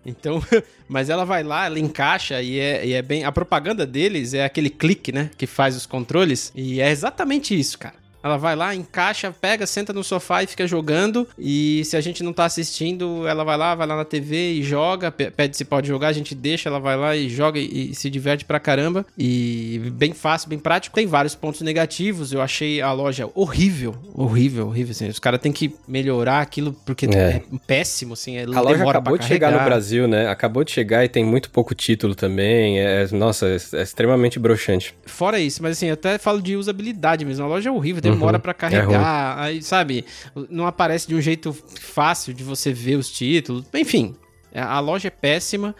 [0.04, 0.42] Então,
[0.88, 3.22] mas ela vai lá, ela encaixa e é, e é bem.
[3.22, 5.30] A propaganda deles é aquele clique, né?
[5.38, 6.50] Que faz os controles.
[6.56, 7.99] E é exatamente isso, cara.
[8.22, 11.26] Ela vai lá, encaixa, pega, senta no sofá e fica jogando.
[11.38, 14.62] E se a gente não tá assistindo, ela vai lá, vai lá na TV e
[14.62, 17.94] joga, pede se pode jogar, a gente deixa, ela vai lá e joga e, e
[17.94, 19.06] se diverte pra caramba.
[19.16, 20.94] E bem fácil, bem prático.
[20.94, 22.32] Tem vários pontos negativos.
[22.32, 24.90] Eu achei a loja horrível, horrível, horrível.
[24.92, 25.08] Assim.
[25.08, 28.36] Os caras têm que melhorar aquilo porque é, é péssimo, assim.
[28.36, 30.28] É, a loja acabou de chegar no Brasil, né?
[30.28, 32.80] Acabou de chegar e tem muito pouco título também.
[32.80, 34.94] É, nossa, é, é extremamente broxante.
[35.06, 37.44] Fora isso, mas assim, eu até falo de usabilidade mesmo.
[37.44, 38.40] A loja é horrível, demora uhum.
[38.40, 40.04] para é carregar, é aí, sabe,
[40.48, 43.64] não aparece de um jeito fácil de você ver os títulos.
[43.74, 44.14] Enfim,
[44.54, 45.74] a loja é péssima.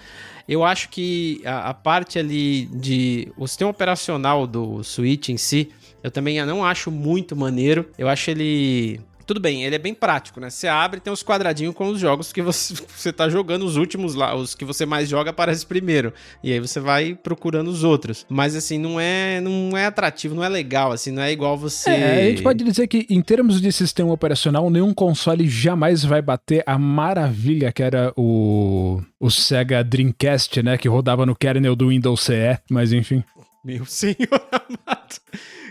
[0.48, 5.70] Eu acho que a, a parte ali de o sistema operacional do Switch em si,
[6.02, 7.88] eu também não acho muito maneiro.
[7.96, 9.00] Eu acho ele
[9.30, 10.50] tudo bem, ele é bem prático, né?
[10.50, 13.76] Você abre e tem os quadradinhos com os jogos que você, você tá jogando, os
[13.76, 16.12] últimos lá, os que você mais joga aparece primeiro.
[16.42, 18.26] E aí você vai procurando os outros.
[18.28, 21.90] Mas assim, não é, não é atrativo, não é legal, assim, não é igual você.
[21.90, 26.20] É, a gente pode dizer que em termos de sistema operacional, nenhum console jamais vai
[26.20, 30.76] bater a maravilha que era o, o Sega Dreamcast, né?
[30.76, 33.22] Que rodava no kernel do Windows CE, mas enfim.
[33.62, 34.16] Meu senhor
[34.50, 35.20] amado.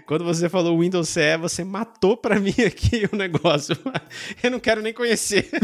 [0.05, 3.75] Quando você falou Windows CE, você matou para mim aqui o negócio.
[4.41, 5.49] Eu não quero nem conhecer.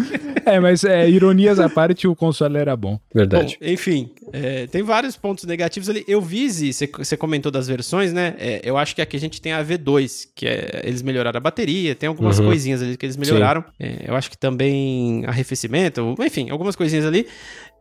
[0.46, 3.00] É, mas é, ironias à parte, o console era bom.
[3.12, 3.58] Verdade.
[3.60, 6.06] Bom, enfim, é, tem vários pontos negativos ali.
[6.08, 8.36] Eu vi, você, você comentou das versões, né?
[8.38, 11.42] É, eu acho que aqui a gente tem a V2, que é, eles melhoraram a
[11.42, 12.46] bateria, tem algumas uhum.
[12.46, 13.66] coisinhas ali que eles melhoraram.
[13.80, 17.26] É, eu acho que também arrefecimento, enfim, algumas coisinhas ali.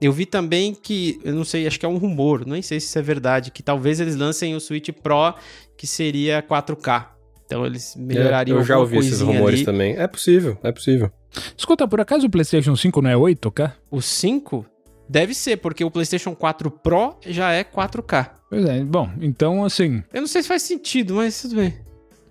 [0.01, 2.86] Eu vi também que, eu não sei, acho que é um rumor, nem sei se
[2.86, 5.34] isso é verdade, que talvez eles lancem o Switch Pro
[5.76, 7.07] que seria 4K.
[7.47, 9.64] Então eles melhorariam é, Eu já ouvi esses rumores ali.
[9.64, 9.97] também.
[9.97, 11.11] É possível, é possível.
[11.57, 13.72] Escuta, por acaso o PlayStation 5 não é 8K?
[13.90, 14.66] O 5?
[15.09, 18.30] Deve ser, porque o PlayStation 4 Pro já é 4K.
[18.49, 20.03] Pois é, bom, então assim.
[20.12, 21.74] Eu não sei se faz sentido, mas tudo bem.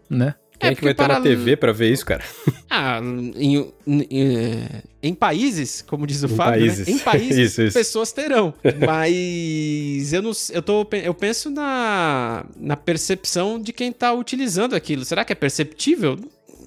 [0.10, 0.34] Né?
[0.64, 1.16] Quem é, que vai estar para...
[1.16, 2.24] na TV para ver isso, cara?
[2.70, 3.00] Ah,
[3.36, 4.60] em, em,
[5.02, 6.88] em países, como diz o em Fábio, países.
[6.88, 6.94] Né?
[6.94, 7.78] em países isso, isso.
[7.78, 8.54] pessoas terão.
[8.86, 15.04] Mas eu não, eu tô, eu penso na, na percepção de quem tá utilizando aquilo.
[15.04, 16.18] Será que é perceptível?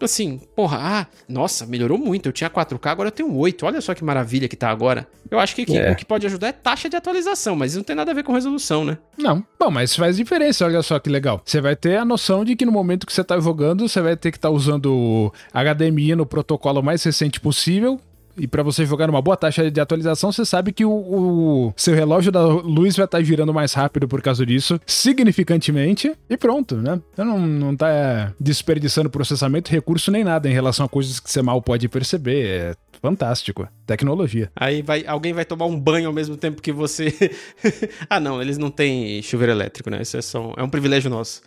[0.04, 2.26] Assim, porra, ah, nossa, melhorou muito.
[2.28, 3.64] Eu tinha 4K, agora eu tenho 8.
[3.66, 5.06] Olha só que maravilha que tá agora.
[5.30, 5.90] Eu acho que, que É.
[5.92, 8.22] o que pode ajudar é taxa de atualização, mas isso não tem nada a ver
[8.22, 8.98] com resolução, né?
[9.18, 11.40] Não, bom, mas faz diferença, olha só que legal.
[11.44, 14.16] Você vai ter a noção de que no momento que você tá jogando, você vai
[14.16, 18.00] ter que estar usando o HDMI no protocolo mais recente possível.
[18.36, 21.94] E pra você jogar numa boa taxa de atualização, você sabe que o, o seu
[21.94, 27.00] relógio da luz vai estar girando mais rápido por causa disso, significantemente, e pronto, né?
[27.14, 31.42] Você não, não tá desperdiçando processamento, recurso nem nada em relação a coisas que você
[31.42, 32.46] mal pode perceber.
[32.46, 33.68] É fantástico.
[33.86, 34.50] Tecnologia.
[34.56, 37.14] Aí vai, alguém vai tomar um banho ao mesmo tempo que você.
[38.10, 40.02] ah, não, eles não têm chuveiro elétrico, né?
[40.02, 41.40] Isso é só um, é um privilégio nosso.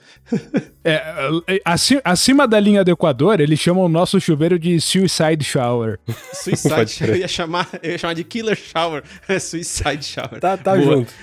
[0.82, 6.00] É, acima, acima da linha do Equador, eles chamam o nosso chuveiro de Suicide Shower.
[6.34, 7.10] Suicide.
[7.10, 9.04] Eu ia chamar, eu ia chamar de Killer Shower.
[9.40, 10.40] Suicide Shower.
[10.40, 10.98] Tá, tá Boa.
[10.98, 11.14] junto.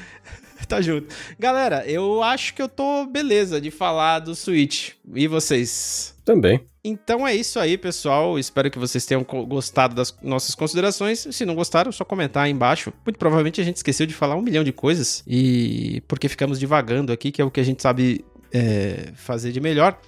[0.68, 1.14] Tá junto.
[1.38, 4.90] Galera, eu acho que eu tô beleza de falar do Switch.
[5.14, 6.15] E vocês?
[6.26, 6.60] Também.
[6.82, 8.36] Então é isso aí, pessoal.
[8.36, 11.24] Espero que vocês tenham gostado das nossas considerações.
[11.30, 12.92] Se não gostaram, é só comentar aí embaixo.
[13.06, 15.22] Muito provavelmente a gente esqueceu de falar um milhão de coisas.
[15.24, 19.60] E porque ficamos divagando aqui, que é o que a gente sabe é, fazer de
[19.60, 20.00] melhor.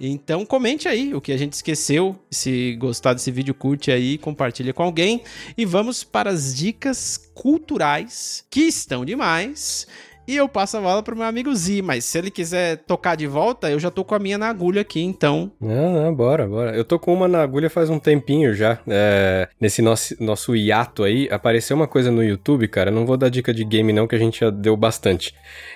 [0.00, 2.16] Então comente aí o que a gente esqueceu.
[2.28, 5.22] Se gostar desse vídeo, curte aí, compartilha com alguém.
[5.56, 9.86] E vamos para as dicas culturais que estão demais.
[10.30, 13.26] E eu passo a bola pro meu amigo Zi, mas se ele quiser tocar de
[13.26, 16.70] volta, eu já tô com a minha na agulha aqui, então Não, não, bora, bora.
[16.70, 18.78] Eu tô com uma na agulha faz um tempinho já.
[18.86, 22.92] É, nesse nosso, nosso hiato aí, apareceu uma coisa no YouTube, cara.
[22.92, 25.34] Não vou dar dica de game, não, que a gente já deu bastante.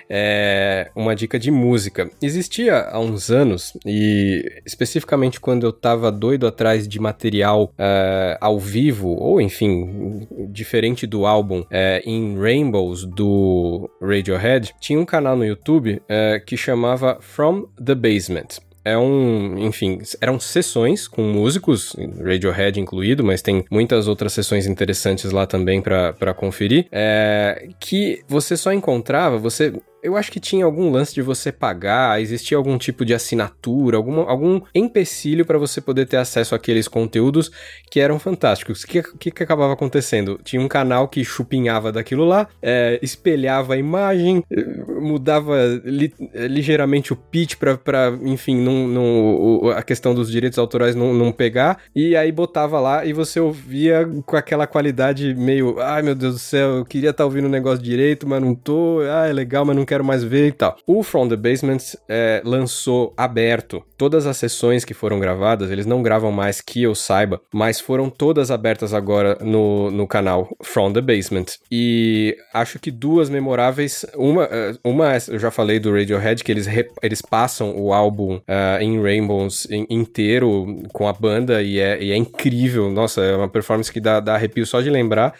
[0.09, 2.09] É uma dica de música.
[2.21, 8.57] Existia há uns anos, e especificamente quando eu tava doido atrás de material é, ao
[8.57, 14.44] vivo, ou enfim, diferente do álbum, é, em Rainbows do Radiohead,
[14.79, 18.59] tinha um canal no YouTube é, que chamava From the Basement.
[18.85, 25.31] É um, enfim, eram sessões com músicos, Radiohead incluído, mas tem muitas outras sessões interessantes
[25.31, 29.73] lá também pra conferir, é, que você só encontrava, você
[30.05, 34.19] eu acho que tinha algum lance de você pagar, existia algum tipo de assinatura, algum,
[34.21, 37.51] algum empecilho para você poder ter acesso àqueles conteúdos
[37.89, 38.83] que eram fantásticos.
[38.83, 40.39] O que, que, que acabava acontecendo?
[40.43, 44.65] Tinha um canal que chupinhava daquilo lá, é, espelhava a imagem, eh,
[45.01, 47.79] mudava li- eh, ligeiramente o pitch pra
[48.23, 53.13] enfim, não, a questão dos direitos autorais não, não pegar, e aí botava lá e
[53.13, 57.45] você ouvia com aquela qualidade meio, ai meu Deus do céu, eu queria estar ouvindo
[57.45, 60.51] o negócio direito, mas não tô, ah, é legal, mas não quero mais ver e
[60.51, 60.77] tal.
[60.85, 61.77] O From the Basement
[62.07, 66.93] é, lançou aberto todas as sessões que foram gravadas, eles não gravam mais que eu
[66.93, 71.45] saiba, mas foram todas abertas agora no, no canal From the Basement.
[71.71, 76.67] E acho que duas memoráveis, uma, eh, uma eu já falei do Radiohead, que eles,
[77.01, 82.11] eles passam o álbum ah, em Rainbows in- inteiro com a banda e é, e
[82.11, 82.89] é incrível.
[82.91, 85.33] Nossa, é uma performance que dá, dá arrepio só de lembrar.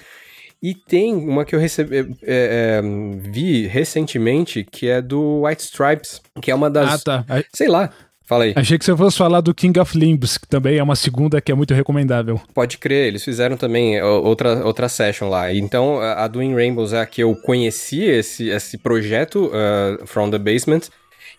[0.61, 2.81] E tem uma que eu recebi, é, é,
[3.29, 7.05] vi recentemente, que é do White Stripes, que é uma das.
[7.07, 7.43] Ah, tá.
[7.53, 7.91] Sei lá.
[8.25, 8.53] Fala aí.
[8.55, 11.51] Achei que você fosse falar do King of Limbs, que também é uma segunda que
[11.51, 12.41] é muito recomendável.
[12.55, 15.53] Pode crer, eles fizeram também ó, outra, outra session lá.
[15.53, 20.07] Então, a a do In Rainbows é a que eu conheci esse, esse projeto uh,
[20.07, 20.89] From the Basement.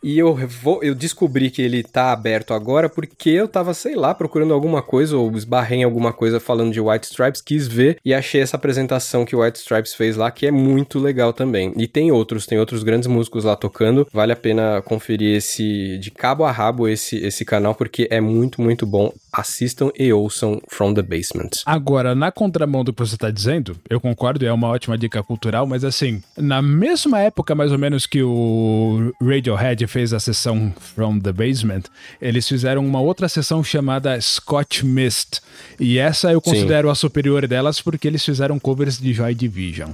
[0.02, 4.14] E eu, vou, eu descobri que ele tá aberto agora porque eu tava, sei lá,
[4.14, 8.14] procurando alguma coisa ou esbarrei em alguma coisa falando de White Stripes, quis ver e
[8.14, 11.72] achei essa apresentação que o White Stripes fez lá, que é muito legal também.
[11.76, 14.06] E tem outros, tem outros grandes músicos lá tocando.
[14.12, 18.60] Vale a pena conferir esse de cabo a rabo esse, esse canal porque é muito,
[18.60, 19.12] muito bom.
[19.32, 21.50] Assistam e ouçam From the Basement.
[21.64, 25.66] Agora, na contramão do que você está dizendo, eu concordo, é uma ótima dica cultural,
[25.66, 31.20] mas assim, na mesma época mais ou menos que o Radiohead fez a sessão From
[31.20, 31.82] the Basement,
[32.20, 35.40] eles fizeram uma outra sessão chamada Scotch Mist.
[35.78, 39.90] E essa eu considero a superior delas porque eles fizeram covers de Joy Division.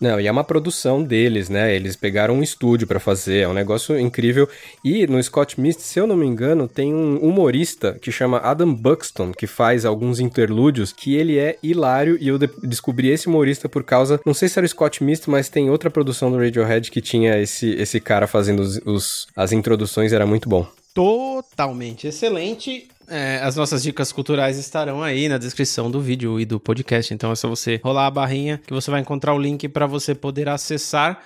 [0.00, 1.74] Não, e é uma produção deles, né?
[1.76, 4.48] Eles pegaram um estúdio pra fazer, é um negócio incrível.
[4.82, 8.72] E no Scott Mist, se eu não me engano, tem um humorista que chama Adam
[8.74, 13.68] Buxton, que faz alguns interlúdios, que ele é hilário e eu de- descobri esse humorista
[13.68, 16.90] por causa, não sei se era o Scott Mist, mas tem outra produção do Radiohead
[16.90, 20.66] que tinha esse, esse cara fazendo os, os- as introduções, era muito bom.
[20.94, 22.88] Totalmente excelente.
[23.10, 27.12] É, as nossas dicas culturais estarão aí na descrição do vídeo e do podcast.
[27.12, 30.14] Então é só você rolar a barrinha que você vai encontrar o link para você
[30.14, 31.20] poder acessar.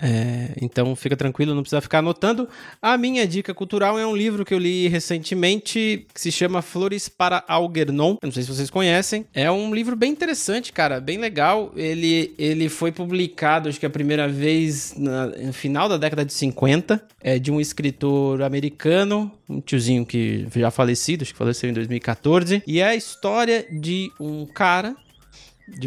[0.00, 2.48] É, então fica tranquilo, não precisa ficar anotando.
[2.80, 7.08] A minha dica cultural é um livro que eu li recentemente que se chama Flores
[7.08, 8.12] para Algernon.
[8.22, 9.26] Eu não sei se vocês conhecem.
[9.34, 11.72] É um livro bem interessante, cara, bem legal.
[11.76, 16.32] Ele, ele foi publicado, acho que a primeira vez na, no final da década de
[16.32, 17.02] 50.
[17.22, 22.62] É de um escritor americano, um tiozinho que já falecido, acho que faleceu em 2014.
[22.66, 24.96] E é a história de um cara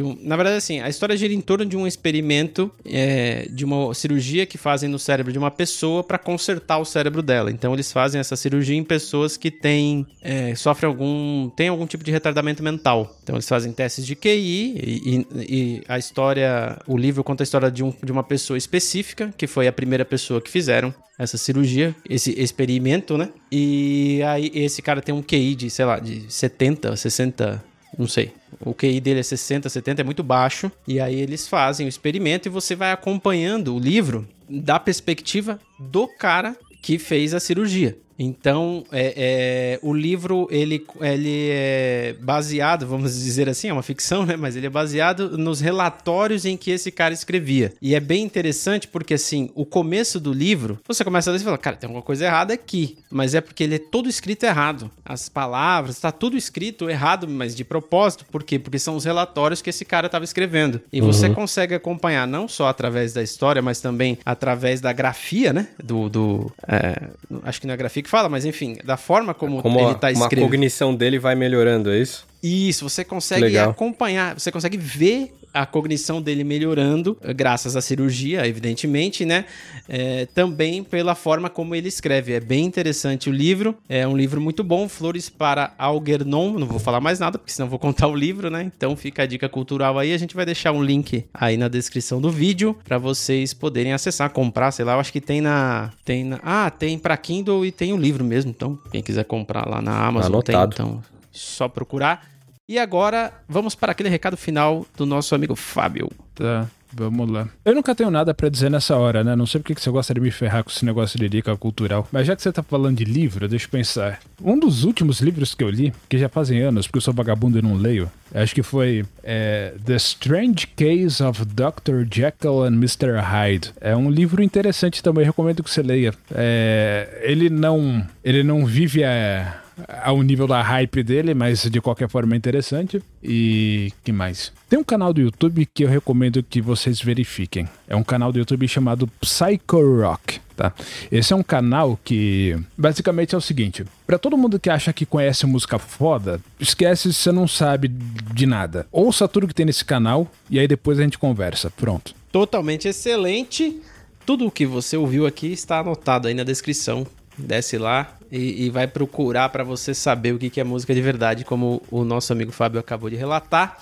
[0.01, 3.93] um, na verdade, assim, a história gira em torno de um experimento é, de uma
[3.93, 7.51] cirurgia que fazem no cérebro de uma pessoa para consertar o cérebro dela.
[7.51, 12.03] Então, eles fazem essa cirurgia em pessoas que têm é, sofrem algum tem algum tipo
[12.03, 13.15] de retardamento mental.
[13.23, 17.45] Então, eles fazem testes de QI e, e, e, a história, o livro conta a
[17.45, 21.37] história de, um, de uma pessoa específica que foi a primeira pessoa que fizeram essa
[21.37, 23.29] cirurgia, esse experimento, né?
[23.51, 27.63] E aí esse cara tem um QI de, sei lá, de 70, 60
[27.97, 28.31] não sei.
[28.59, 30.71] O QI dele é 60, 70, é muito baixo.
[30.87, 36.07] E aí eles fazem o experimento e você vai acompanhando o livro da perspectiva do
[36.07, 37.97] cara que fez a cirurgia.
[38.17, 44.25] Então, é, é, o livro ele, ele é baseado, vamos dizer assim, é uma ficção,
[44.25, 44.35] né?
[44.35, 47.73] Mas ele é baseado nos relatórios em que esse cara escrevia.
[47.81, 51.43] E é bem interessante porque, assim, o começo do livro, você começa a ler e
[51.43, 52.97] fala, cara, tem alguma coisa errada aqui.
[53.09, 54.91] Mas é porque ele é todo escrito errado.
[55.03, 58.25] As palavras, tá tudo escrito errado, mas de propósito.
[58.25, 58.59] Por quê?
[58.59, 60.81] Porque são os relatórios que esse cara estava escrevendo.
[60.91, 61.07] E uhum.
[61.07, 65.67] você consegue acompanhar não só através da história, mas também através da grafia, né?
[65.83, 66.09] Do.
[66.09, 67.09] do é,
[67.43, 70.11] acho que não é grafia que fala, mas enfim, da forma como, como ele está
[70.11, 70.45] escrevendo.
[70.45, 72.27] a cognição dele vai melhorando, é isso?
[72.43, 73.69] Isso, você consegue Legal.
[73.69, 79.45] acompanhar, você consegue ver a cognição dele melhorando, graças à cirurgia, evidentemente, né?
[79.87, 82.33] É, também pela forma como ele escreve.
[82.33, 83.77] É bem interessante o livro.
[83.87, 86.53] É um livro muito bom, Flores para Algernon.
[86.53, 88.63] Não vou falar mais nada, porque senão vou contar o livro, né?
[88.75, 90.11] Então fica a dica cultural aí.
[90.11, 94.31] A gente vai deixar um link aí na descrição do vídeo para vocês poderem acessar,
[94.31, 94.93] comprar, sei lá.
[94.93, 95.91] Eu acho que tem na.
[96.03, 96.39] Tem na.
[96.41, 98.49] Ah, tem para Kindle e tem o livro mesmo.
[98.49, 100.75] Então, quem quiser comprar lá na Amazon, Anotado.
[100.75, 100.85] tem.
[100.85, 102.32] Então, só procurar.
[102.67, 106.09] E agora, vamos para aquele recado final do nosso amigo Fábio.
[106.33, 107.49] Tá, vamos lá.
[107.65, 109.35] Eu nunca tenho nada para dizer nessa hora, né?
[109.35, 112.07] Não sei porque que você gosta de me ferrar com esse negócio de dica cultural.
[112.09, 114.21] Mas já que você tá falando de livro, deixa eu pensar.
[114.41, 117.59] Um dos últimos livros que eu li, que já fazem anos, porque eu sou vagabundo
[117.59, 122.05] e não leio, acho que foi é, The Strange Case of Dr.
[122.09, 123.19] Jekyll and Mr.
[123.19, 123.73] Hyde.
[123.81, 126.13] É um livro interessante também, recomendo que você leia.
[126.33, 129.62] É, ele não ele não vive a
[130.03, 133.01] ao nível da hype dele, mas de qualquer forma é interessante.
[133.21, 134.51] E que mais?
[134.69, 137.67] Tem um canal do YouTube que eu recomendo que vocês verifiquem.
[137.87, 140.73] É um canal do YouTube chamado Psycho Rock, tá?
[141.11, 145.05] Esse é um canal que basicamente é o seguinte: para todo mundo que acha que
[145.05, 148.87] conhece música foda, esquece se você não sabe de nada.
[148.91, 151.69] Ouça tudo que tem nesse canal e aí depois a gente conversa.
[151.69, 152.13] Pronto.
[152.31, 153.79] Totalmente excelente.
[154.25, 157.05] Tudo o que você ouviu aqui está anotado aí na descrição
[157.37, 161.01] desce lá e, e vai procurar para você saber o que, que é música de
[161.01, 163.79] verdade, como o nosso amigo Fábio acabou de relatar.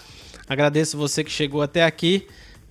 [0.48, 2.28] Agradeço você que chegou até aqui.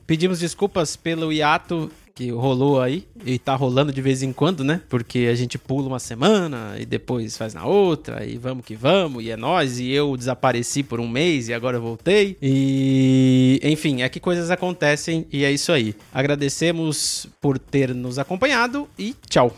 [0.06, 4.82] Pedimos desculpas pelo hiato que rolou aí e tá rolando de vez em quando, né?
[4.90, 9.24] Porque a gente pula uma semana e depois faz na outra e vamos que vamos
[9.24, 14.08] e é nós e eu desapareci por um mês e agora voltei e enfim, é
[14.10, 15.94] que coisas acontecem e é isso aí.
[16.12, 19.56] Agradecemos por ter nos acompanhado e tchau.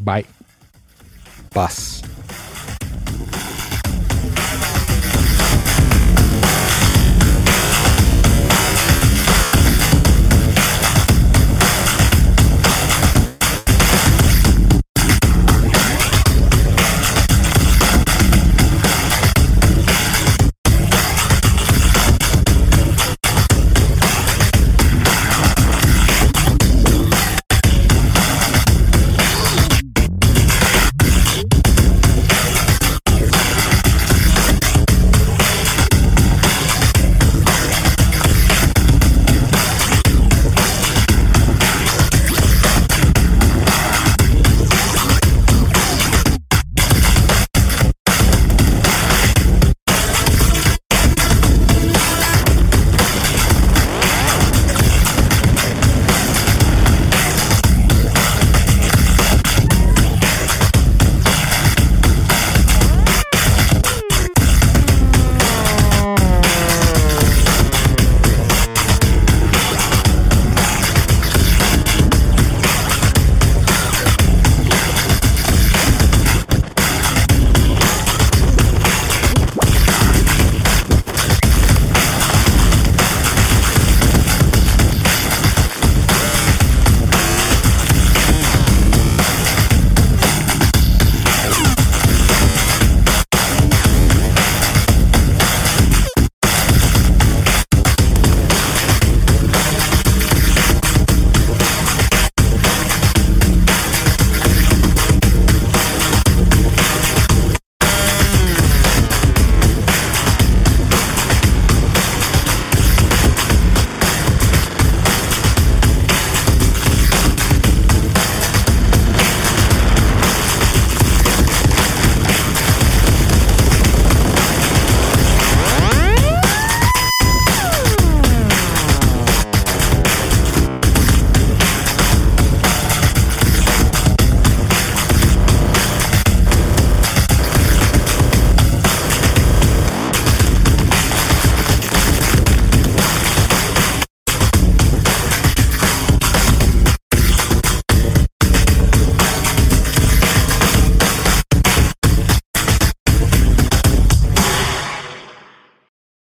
[0.00, 0.24] Bye.
[1.50, 2.02] Paz.